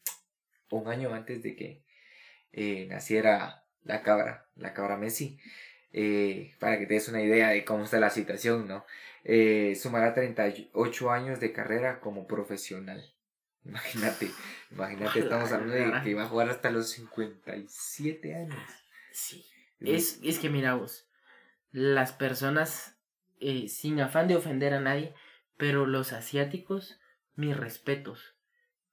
un 0.72 0.88
año 0.88 1.14
antes 1.14 1.42
de 1.42 1.56
que 1.56 1.84
eh, 2.52 2.86
naciera 2.88 3.64
la 3.84 4.02
cabra, 4.04 4.50
la 4.56 4.74
cabra 4.74 4.98
Messi. 4.98 5.40
Eh, 5.92 6.56
para 6.60 6.78
que 6.78 6.86
te 6.86 6.94
des 6.96 7.08
una 7.08 7.22
idea 7.22 7.50
de 7.50 7.66
cómo 7.66 7.84
está 7.84 8.00
la 8.00 8.10
situación, 8.10 8.68
¿no? 8.68 8.86
Eh, 9.24 9.76
sumará 9.76 10.14
38 10.14 11.12
años 11.12 11.40
de 11.40 11.52
carrera 11.52 12.00
como 12.00 12.28
profesional. 12.28 13.04
Imagínate, 13.66 14.32
imagínate, 14.72 15.20
estamos 15.20 15.52
hablando 15.52 15.76
de 15.76 16.02
que 16.02 16.16
va 16.16 16.24
a 16.24 16.28
jugar 16.28 16.50
hasta 16.50 16.72
los 16.72 16.90
57 16.90 18.34
años. 18.34 18.58
Sí. 19.12 19.46
Es, 19.82 20.20
es 20.24 20.40
que 20.40 20.50
mira 20.50 20.76
vos, 20.76 21.10
las 21.72 22.14
personas, 22.14 22.98
eh, 23.40 23.68
sin 23.68 24.00
afán 24.00 24.28
de 24.28 24.38
ofender 24.38 24.74
a 24.74 24.80
nadie, 24.80 25.14
pero 25.58 25.86
los 25.86 26.14
asiáticos, 26.14 27.00
mis 27.36 27.56
respetos. 27.56 28.34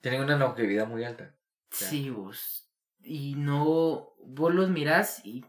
Tienen 0.01 0.23
una 0.23 0.37
longevidad 0.37 0.87
muy 0.87 1.05
alta. 1.05 1.35
Sí, 1.71 2.11
vos. 2.11 2.69
Y 3.03 3.35
no, 3.37 4.15
vos 4.19 4.53
los 4.53 4.69
mirás 4.69 5.25
y 5.25 5.45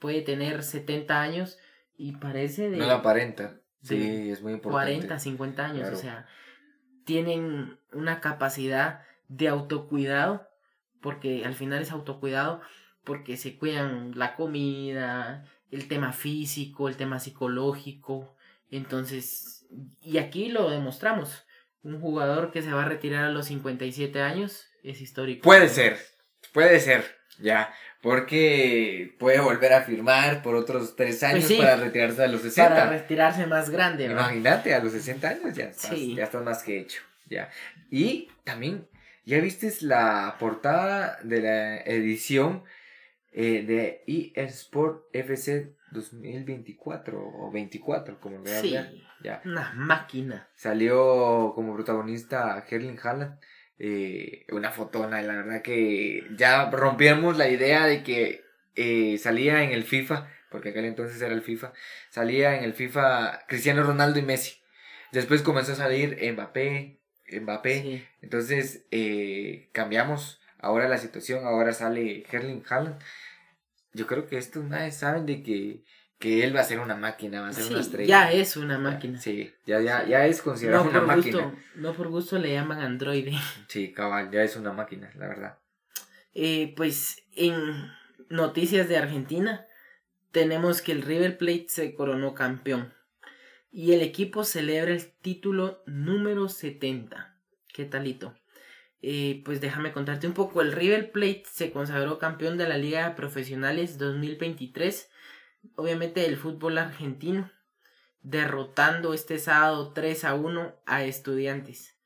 puede 0.00 0.22
tener 0.22 0.64
70 0.64 1.20
años 1.20 1.58
y 1.96 2.12
parece 2.12 2.70
de 2.70 2.78
No 2.78 2.86
la 2.86 2.96
aparenta. 2.96 3.60
Sí, 3.82 4.30
es 4.30 4.42
muy 4.42 4.54
importante. 4.54 4.92
40, 4.94 5.18
50 5.18 5.64
años. 5.64 5.80
Claro. 5.80 5.96
O 5.96 6.00
sea, 6.00 6.26
tienen 7.04 7.78
una 7.92 8.20
capacidad 8.20 9.02
de 9.28 9.48
autocuidado, 9.48 10.48
porque 11.00 11.44
al 11.44 11.54
final 11.54 11.82
es 11.82 11.92
autocuidado, 11.92 12.60
porque 13.04 13.36
se 13.36 13.56
cuidan 13.56 14.12
la 14.18 14.34
comida, 14.36 15.46
el 15.70 15.88
tema 15.88 16.12
físico, 16.12 16.88
el 16.88 16.96
tema 16.96 17.20
psicológico. 17.20 18.34
Entonces, 18.70 19.66
y 20.02 20.18
aquí 20.18 20.48
lo 20.48 20.70
demostramos. 20.70 21.44
Un 21.82 22.00
jugador 22.00 22.50
que 22.50 22.62
se 22.62 22.72
va 22.72 22.82
a 22.82 22.88
retirar 22.88 23.24
a 23.24 23.30
los 23.30 23.46
57 23.46 24.20
años 24.20 24.66
es 24.82 25.00
histórico. 25.00 25.42
Puede 25.42 25.68
ser, 25.68 25.98
puede 26.52 26.80
ser, 26.80 27.19
ya. 27.40 27.72
Porque 28.02 29.14
puede 29.18 29.40
volver 29.40 29.72
a 29.74 29.82
firmar 29.82 30.42
por 30.42 30.54
otros 30.54 30.96
tres 30.96 31.22
años 31.22 31.44
Pues 31.44 31.48
sí. 31.48 31.56
para 31.58 31.76
retirarse 31.76 32.24
a 32.24 32.28
los 32.28 32.40
60. 32.42 32.68
Para 32.74 32.90
retirarse 32.90 33.46
más 33.46 33.68
grande, 33.70 34.08
¿verdad? 34.08 34.22
Imagínate, 34.30 34.74
a 34.74 34.82
los 34.82 34.92
60 34.92 35.28
años 35.28 35.54
ya 35.54 35.64
estás, 35.66 35.90
Sí. 35.90 36.14
ya 36.14 36.24
estás 36.24 36.42
más 36.42 36.62
que 36.62 36.80
hecho. 36.80 37.02
Ya. 37.26 37.50
Y 37.90 38.28
también, 38.44 38.88
¿ya 39.24 39.38
viste 39.40 39.70
la 39.82 40.36
portada 40.38 41.18
de 41.22 41.40
la 41.42 41.76
edición 41.82 42.64
eh, 43.32 43.62
de 43.64 44.32
eSport 44.34 45.04
FC 45.12 45.74
2024 45.92 47.20
o 47.20 47.50
24, 47.52 48.18
como 48.20 48.44
Sí, 48.46 48.72
ver? 48.72 48.92
Ya. 49.22 49.40
una 49.44 49.72
máquina. 49.74 50.48
Salió 50.56 51.52
como 51.54 51.74
protagonista 51.74 52.64
Herling 52.68 52.98
Haaland. 53.02 53.38
Eh, 53.82 54.44
una 54.52 54.70
fotona, 54.70 55.22
y 55.22 55.26
la 55.26 55.36
verdad 55.36 55.62
que 55.62 56.26
ya 56.36 56.70
rompimos 56.70 57.38
la 57.38 57.48
idea 57.48 57.86
de 57.86 58.02
que 58.02 58.44
eh, 58.76 59.16
salía 59.18 59.62
en 59.62 59.72
el 59.72 59.84
FIFA, 59.84 60.28
porque 60.50 60.68
aquel 60.68 60.84
entonces 60.84 61.20
era 61.22 61.32
el 61.32 61.40
FIFA, 61.40 61.72
salía 62.10 62.58
en 62.58 62.64
el 62.64 62.74
FIFA 62.74 63.46
Cristiano 63.48 63.82
Ronaldo 63.82 64.18
y 64.18 64.22
Messi. 64.22 64.60
Después 65.12 65.42
comenzó 65.42 65.72
a 65.72 65.76
salir 65.76 66.18
Mbappé, 66.32 67.00
Mbappé. 67.40 67.82
Sí. 67.82 68.04
Entonces 68.20 68.84
eh, 68.90 69.70
cambiamos 69.72 70.40
ahora 70.58 70.86
la 70.88 70.98
situación, 70.98 71.46
ahora 71.46 71.72
sale 71.72 72.24
Herling 72.30 72.62
Haaland. 72.68 73.00
Yo 73.92 74.06
creo 74.06 74.26
que 74.26 74.36
estos 74.36 74.64
nadie 74.64 74.92
saben 74.92 75.24
de 75.24 75.42
que, 75.42 75.84
que 76.20 76.44
él 76.44 76.54
va 76.54 76.60
a 76.60 76.64
ser 76.64 76.78
una 76.78 76.94
máquina, 76.94 77.40
va 77.40 77.48
a 77.48 77.52
ser 77.52 77.64
Sí, 77.64 77.72
una 77.72 77.80
estrella. 77.80 78.06
ya 78.08 78.32
es 78.32 78.56
una 78.56 78.78
máquina. 78.78 79.18
Sí, 79.20 79.52
ya, 79.66 79.80
ya, 79.80 80.06
ya 80.06 80.26
es 80.26 80.40
considerado 80.42 80.84
No 80.84 80.90
una 80.90 81.00
máquina. 81.00 81.38
gusto, 81.42 81.58
no 81.76 81.92
por 81.94 82.08
gusto 82.08 82.38
le 82.38 82.52
llaman 82.52 82.80
androide. 82.80 83.32
Sí, 83.66 83.92
cabal, 83.92 84.30
ya 84.30 84.42
es 84.44 84.54
una 84.54 84.72
máquina, 84.72 85.10
la 85.16 85.26
verdad. 85.26 85.58
Eh, 86.34 86.74
pues 86.76 87.24
en 87.34 87.54
noticias 88.28 88.88
de 88.88 88.98
Argentina 88.98 89.66
tenemos 90.30 90.80
que 90.82 90.92
el 90.92 91.02
River 91.02 91.36
Plate 91.38 91.66
se 91.68 91.94
coronó 91.94 92.34
campeón. 92.34 92.94
y 93.72 93.92
el 93.92 94.02
equipo 94.02 94.42
celebra 94.44 94.92
el 94.92 95.12
título 95.22 95.82
número 95.86 96.48
70. 96.48 97.36
¿Qué 97.72 97.84
talito? 97.84 98.34
Eh, 99.00 99.42
pues 99.44 99.60
déjame 99.60 99.92
contarte 99.92 100.26
un 100.26 100.34
poco. 100.34 100.60
El 100.60 100.72
River 100.72 101.12
Plate 101.12 101.44
se 101.50 101.70
consagró 101.70 102.18
campeón 102.18 102.58
de 102.58 102.68
la 102.68 102.76
Liga 102.78 103.08
de 103.08 103.14
Profesionales 103.14 103.96
2023, 103.96 105.08
obviamente 105.76 106.20
del 106.20 106.36
fútbol 106.36 106.78
argentino, 106.78 107.50
derrotando 108.22 109.14
este 109.14 109.38
sábado 109.38 109.92
3 109.92 110.24
a 110.24 110.34
1 110.34 110.82
a 110.86 111.04
Estudiantes. 111.04 111.96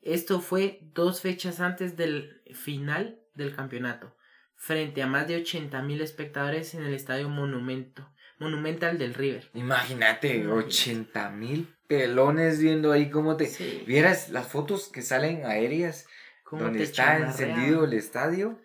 Esto 0.00 0.40
fue 0.40 0.80
dos 0.94 1.20
fechas 1.20 1.60
antes 1.60 1.96
del 1.96 2.42
final 2.54 3.20
del 3.34 3.54
campeonato, 3.54 4.16
frente 4.54 5.02
a 5.02 5.06
más 5.06 5.28
de 5.28 5.36
80 5.36 5.82
mil 5.82 6.00
espectadores 6.00 6.74
en 6.74 6.84
el 6.84 6.94
estadio 6.94 7.28
Monumento, 7.28 8.10
Monumental 8.38 8.98
del 8.98 9.14
River. 9.14 9.50
Imagínate, 9.54 10.46
80 10.46 11.30
mil 11.30 11.74
pelones 11.86 12.60
viendo 12.60 12.92
ahí 12.92 13.10
cómo 13.10 13.36
te... 13.36 13.50
Vieras 13.86 14.30
las 14.30 14.46
fotos 14.46 14.88
que 14.88 15.02
salen 15.02 15.44
aéreas 15.44 16.06
donde 16.50 16.82
está 16.82 17.18
encendido 17.18 17.84
el 17.84 17.92
estadio. 17.94 18.60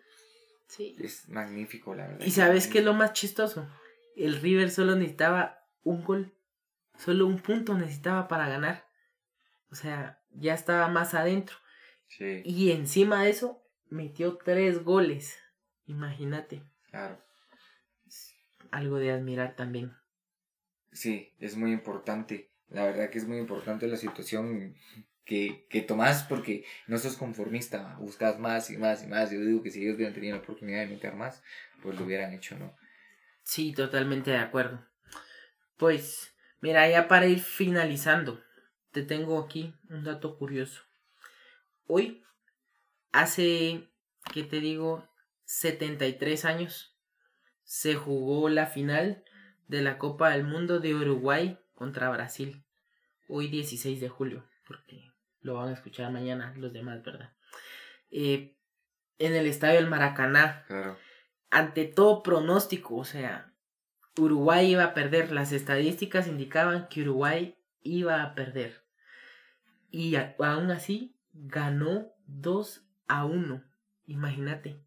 Sí. 0.68 0.96
Es 1.00 1.28
magnífico, 1.30 1.96
la 1.96 2.08
verdad. 2.08 2.26
¿Y 2.26 2.32
sabes 2.32 2.68
qué 2.68 2.80
es 2.80 2.86
lo 2.86 2.94
más 2.94 3.14
chistoso? 3.14 3.68
El 4.16 4.40
River 4.42 4.70
solo 4.72 4.96
necesitaba 4.96 5.66
un 5.84 6.04
gol. 6.04 6.34
Solo 6.98 7.26
un 7.26 7.40
punto 7.40 7.74
necesitaba 7.74 8.28
para 8.28 8.48
ganar. 8.48 8.88
O 9.72 9.76
sea, 9.76 10.22
ya 10.32 10.54
estaba 10.54 10.88
más 10.88 11.14
adentro. 11.14 11.56
Sí. 12.08 12.42
Y 12.46 12.72
encima 12.72 13.24
de 13.24 13.32
eso, 13.32 13.64
metió 13.90 14.38
tres 14.38 14.84
goles. 14.84 15.38
Imagínate. 15.86 16.64
Claro. 16.90 17.20
algo 18.70 18.98
de 18.98 19.12
admirar 19.12 19.56
también. 19.56 19.94
Sí, 20.92 21.34
es 21.40 21.58
muy 21.58 21.72
importante. 21.72 22.52
La 22.70 22.86
verdad 22.86 23.10
que 23.10 23.18
es 23.18 23.28
muy 23.28 23.38
importante 23.38 23.88
la 23.88 23.98
situación 23.98 24.76
que, 25.26 25.66
que 25.70 25.82
tomás 25.82 26.24
porque 26.24 26.66
no 26.88 26.98
sos 26.98 27.18
conformista, 27.18 27.96
buscas 28.00 28.40
más 28.40 28.70
y 28.70 28.78
más 28.78 29.04
y 29.04 29.08
más. 29.08 29.32
Yo 29.32 29.42
digo 29.42 29.64
que 29.64 29.72
si 29.72 29.82
ellos 29.82 29.96
hubieran 29.96 30.14
tenido 30.14 30.36
la 30.36 30.44
oportunidad 30.44 30.82
de 30.82 30.88
meter 30.88 31.16
más, 31.16 31.44
pues 31.82 31.98
lo 31.98 32.06
hubieran 32.06 32.34
hecho, 32.34 32.58
¿no? 32.58 32.76
Sí, 33.44 33.74
totalmente 33.74 34.32
de 34.32 34.38
acuerdo. 34.38 34.86
Pues, 35.78 36.34
mira, 36.62 36.90
ya 36.90 37.08
para 37.08 37.28
ir 37.28 37.40
finalizando, 37.40 38.42
te 38.92 39.04
tengo 39.04 39.40
aquí 39.40 39.76
un 39.90 40.04
dato 40.04 40.38
curioso. 40.38 40.82
Hoy, 41.88 42.24
hace, 43.12 43.90
¿qué 44.34 44.44
te 44.44 44.60
digo? 44.60 45.08
73 45.46 46.46
años, 46.46 46.98
se 47.64 47.96
jugó 47.96 48.50
la 48.50 48.66
final 48.66 49.24
de 49.68 49.82
la 49.82 49.98
Copa 49.98 50.32
del 50.32 50.44
Mundo 50.44 50.80
de 50.80 50.96
Uruguay 50.96 51.60
contra 51.74 52.10
Brasil. 52.10 52.64
Hoy 53.28 53.48
16 53.48 54.00
de 54.00 54.10
julio, 54.10 54.48
porque 54.66 55.12
lo 55.42 55.56
van 55.56 55.70
a 55.70 55.74
escuchar 55.74 56.12
mañana 56.12 56.54
los 56.58 56.72
demás, 56.72 57.04
¿verdad? 57.04 57.34
Eh, 58.12 58.56
en 59.20 59.36
el 59.36 59.48
estadio 59.48 59.76
del 59.76 59.90
Maracaná. 59.90 60.64
Claro. 60.68 60.98
Ante 61.54 61.86
todo 61.86 62.24
pronóstico, 62.24 62.96
o 62.96 63.06
sea, 63.06 63.54
Uruguay 64.18 64.72
iba 64.72 64.86
a 64.86 64.94
perder. 64.96 65.32
Las 65.32 65.52
estadísticas 65.52 66.28
indicaban 66.28 66.88
que 66.88 67.04
Uruguay 67.04 67.56
iba 67.84 68.24
a 68.24 68.34
perder. 68.34 68.84
Y 69.92 70.16
aún 70.16 70.72
así 70.72 71.16
ganó 71.32 72.08
2 72.26 72.88
a 73.08 73.26
1. 73.26 73.64
Imagínate. 74.08 74.80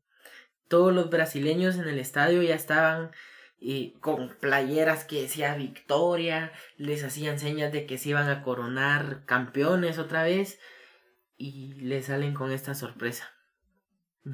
Todos 0.67 0.93
los 0.93 1.09
brasileños 1.09 1.77
en 1.77 1.87
el 1.87 2.01
estadio 2.01 2.43
ya 2.43 2.57
estaban 2.57 3.13
y 3.61 3.93
con 4.01 4.31
playeras 4.41 5.05
que 5.05 5.23
decía 5.23 5.55
victoria, 5.55 6.51
les 6.79 7.05
hacían 7.05 7.39
señas 7.39 7.71
de 7.71 7.87
que 7.87 7.97
se 7.97 8.09
iban 8.09 8.29
a 8.29 8.43
coronar 8.43 9.25
campeones 9.25 10.01
otra 10.01 10.25
vez 10.25 10.59
y 11.37 11.75
le 11.75 12.03
salen 12.03 12.35
con 12.35 12.51
esta 12.51 12.75
sorpresa. 12.75 13.36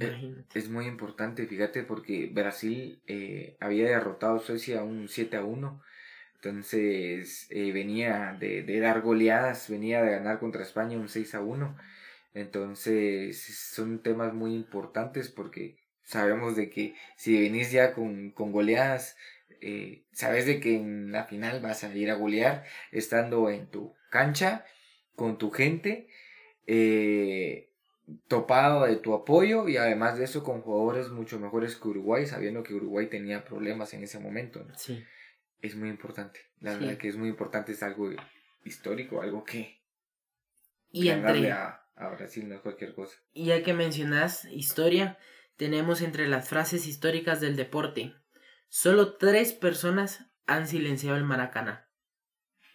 Eh, 0.00 0.04
Imagínate. 0.06 0.58
Es 0.58 0.68
muy 0.68 0.86
importante, 0.86 1.46
fíjate, 1.46 1.82
porque 1.82 2.30
Brasil 2.32 3.00
eh, 3.06 3.56
había 3.60 3.86
derrotado 3.86 4.36
a 4.36 4.40
Suecia 4.40 4.82
un 4.82 5.08
7 5.08 5.36
a 5.36 5.44
1. 5.44 5.82
Entonces 6.36 7.46
eh, 7.50 7.72
venía 7.72 8.36
de, 8.38 8.62
de, 8.62 8.80
dar 8.80 9.00
goleadas, 9.02 9.68
venía 9.70 10.02
de 10.02 10.10
ganar 10.10 10.40
contra 10.40 10.62
España 10.62 10.98
un 10.98 11.08
6 11.08 11.34
a 11.34 11.40
1. 11.40 11.76
Entonces 12.34 13.40
son 13.72 14.02
temas 14.02 14.34
muy 14.34 14.54
importantes 14.54 15.28
porque 15.28 15.76
sabemos 16.04 16.56
de 16.56 16.70
que 16.70 16.94
si 17.16 17.40
venís 17.40 17.70
ya 17.72 17.92
con, 17.94 18.30
con 18.30 18.52
goleadas, 18.52 19.16
eh, 19.60 20.02
sabes 20.12 20.46
de 20.46 20.58
que 20.60 20.76
en 20.76 21.12
la 21.12 21.24
final 21.24 21.60
vas 21.60 21.84
a 21.84 21.94
ir 21.94 22.10
a 22.10 22.14
golear 22.14 22.64
estando 22.90 23.48
en 23.50 23.68
tu 23.68 23.94
cancha, 24.10 24.64
con 25.14 25.38
tu 25.38 25.50
gente, 25.50 26.08
eh, 26.66 27.70
topado 28.28 28.84
de 28.86 28.96
tu 28.96 29.14
apoyo 29.14 29.68
y 29.68 29.76
además 29.76 30.18
de 30.18 30.24
eso 30.24 30.42
con 30.42 30.62
jugadores 30.62 31.08
mucho 31.10 31.38
mejores 31.38 31.76
que 31.76 31.88
Uruguay, 31.88 32.26
sabiendo 32.26 32.62
que 32.62 32.74
Uruguay 32.74 33.08
tenía 33.08 33.44
problemas 33.44 33.94
en 33.94 34.02
ese 34.02 34.18
momento. 34.18 34.66
Sí. 34.76 35.04
Es 35.60 35.76
muy 35.76 35.88
importante. 35.88 36.40
La 36.60 36.74
verdad 36.74 36.96
que 36.96 37.08
es 37.08 37.16
muy 37.16 37.28
importante, 37.28 37.72
es 37.72 37.82
algo 37.82 38.10
histórico, 38.64 39.22
algo 39.22 39.44
que... 39.44 39.80
Y 40.90 41.08
entre... 41.08 41.52
a, 41.52 41.86
a 41.94 42.08
Brasil 42.10 42.48
no 42.48 42.56
es 42.56 42.60
cualquier 42.60 42.94
cosa. 42.94 43.16
Y 43.32 43.46
ya 43.46 43.62
que 43.62 43.72
mencionas 43.72 44.44
historia, 44.46 45.18
tenemos 45.56 46.02
entre 46.02 46.28
las 46.28 46.48
frases 46.48 46.86
históricas 46.86 47.40
del 47.40 47.56
deporte. 47.56 48.14
Solo 48.68 49.16
tres 49.16 49.52
personas 49.52 50.26
han 50.46 50.66
silenciado 50.66 51.16
el 51.16 51.24
Maracaná. 51.24 51.88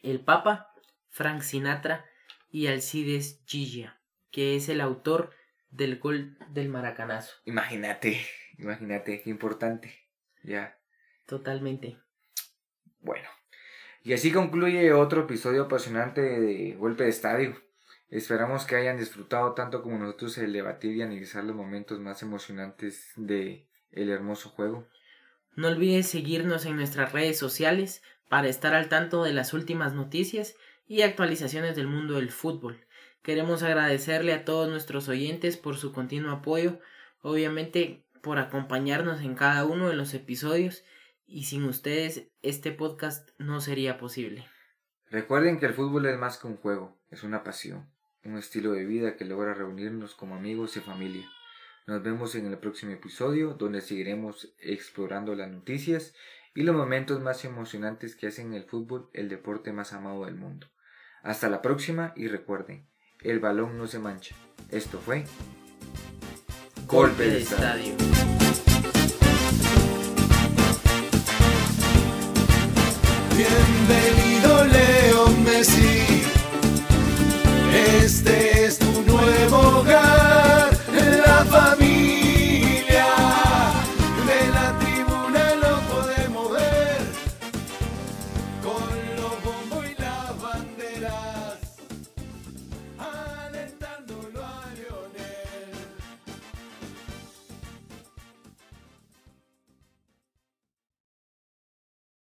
El 0.01 0.21
Papa, 0.21 0.71
Frank 1.09 1.41
Sinatra 1.41 2.05
y 2.49 2.67
Alcides 2.67 3.41
Gigia, 3.45 3.99
que 4.31 4.55
es 4.55 4.69
el 4.69 4.81
autor 4.81 5.31
del 5.71 5.99
gol 5.99 6.37
del 6.49 6.69
Maracanazo. 6.69 7.35
Imagínate, 7.45 8.21
imagínate, 8.57 9.21
qué 9.21 9.29
importante. 9.29 9.93
Ya. 10.43 10.77
Totalmente. 11.25 11.97
Bueno. 12.99 13.27
Y 14.03 14.13
así 14.13 14.31
concluye 14.31 14.93
otro 14.93 15.23
episodio 15.23 15.63
apasionante 15.63 16.21
de 16.21 16.75
Golpe 16.75 17.03
de 17.03 17.09
Estadio. 17.09 17.61
Esperamos 18.09 18.65
que 18.65 18.77
hayan 18.77 18.97
disfrutado 18.97 19.53
tanto 19.53 19.81
como 19.81 19.97
nosotros 19.97 20.37
el 20.37 20.53
debatir 20.53 20.95
y 20.95 21.01
analizar 21.01 21.43
los 21.43 21.55
momentos 21.55 21.99
más 21.99 22.21
emocionantes 22.21 23.11
de 23.17 23.67
el 23.91 24.09
hermoso 24.09 24.49
juego. 24.49 24.87
No 25.55 25.67
olvides 25.67 26.07
seguirnos 26.07 26.65
en 26.65 26.77
nuestras 26.77 27.11
redes 27.11 27.37
sociales 27.37 28.01
para 28.29 28.47
estar 28.47 28.73
al 28.73 28.87
tanto 28.87 29.23
de 29.23 29.33
las 29.33 29.53
últimas 29.53 29.93
noticias 29.93 30.55
y 30.87 31.01
actualizaciones 31.01 31.75
del 31.75 31.87
mundo 31.87 32.15
del 32.15 32.31
fútbol. 32.31 32.86
Queremos 33.21 33.63
agradecerle 33.63 34.33
a 34.33 34.45
todos 34.45 34.69
nuestros 34.69 35.09
oyentes 35.09 35.57
por 35.57 35.77
su 35.77 35.91
continuo 35.91 36.31
apoyo, 36.31 36.79
obviamente 37.21 38.05
por 38.21 38.39
acompañarnos 38.39 39.21
en 39.21 39.35
cada 39.35 39.65
uno 39.65 39.89
de 39.89 39.95
los 39.95 40.13
episodios 40.13 40.83
y 41.25 41.43
sin 41.45 41.63
ustedes 41.65 42.29
este 42.41 42.71
podcast 42.71 43.29
no 43.37 43.61
sería 43.61 43.97
posible. 43.97 44.45
Recuerden 45.09 45.59
que 45.59 45.65
el 45.65 45.73
fútbol 45.73 46.05
es 46.05 46.17
más 46.17 46.37
que 46.37 46.47
un 46.47 46.57
juego, 46.57 46.97
es 47.11 47.23
una 47.23 47.43
pasión 47.43 47.87
un 48.27 48.37
estilo 48.37 48.73
de 48.73 48.85
vida 48.85 49.15
que 49.15 49.25
logra 49.25 49.53
reunirnos 49.53 50.13
como 50.13 50.35
amigos 50.35 50.75
y 50.77 50.81
familia. 50.81 51.27
Nos 51.85 52.03
vemos 52.03 52.35
en 52.35 52.45
el 52.47 52.57
próximo 52.57 52.91
episodio 52.91 53.53
donde 53.53 53.81
seguiremos 53.81 54.53
explorando 54.59 55.33
las 55.33 55.49
noticias 55.49 56.13
y 56.53 56.63
los 56.63 56.75
momentos 56.75 57.21
más 57.21 57.45
emocionantes 57.45 58.15
que 58.15 58.27
hacen 58.27 58.53
el 58.53 58.65
fútbol 58.65 59.09
el 59.13 59.29
deporte 59.29 59.71
más 59.71 59.93
amado 59.93 60.25
del 60.25 60.35
mundo. 60.35 60.67
Hasta 61.23 61.49
la 61.49 61.61
próxima 61.61 62.13
y 62.15 62.27
recuerden, 62.27 62.85
el 63.29 63.39
balón 63.39 63.77
no 63.77 63.87
se 63.87 63.99
mancha. 63.99 64.35
Esto 64.69 64.99
fue 64.99 65.25
Golpe 66.87 67.23
de 67.23 67.39
Estadio. 67.39 67.93
Bienvenido 73.35 74.65
Leo 74.65 75.27
Messi, 75.45 76.23
este 78.01 78.65
es 78.65 78.79
tu 78.79 79.01
nuevo 79.03 79.79
hogar, 79.79 80.71
la 81.25 81.45
familia. 81.45 81.76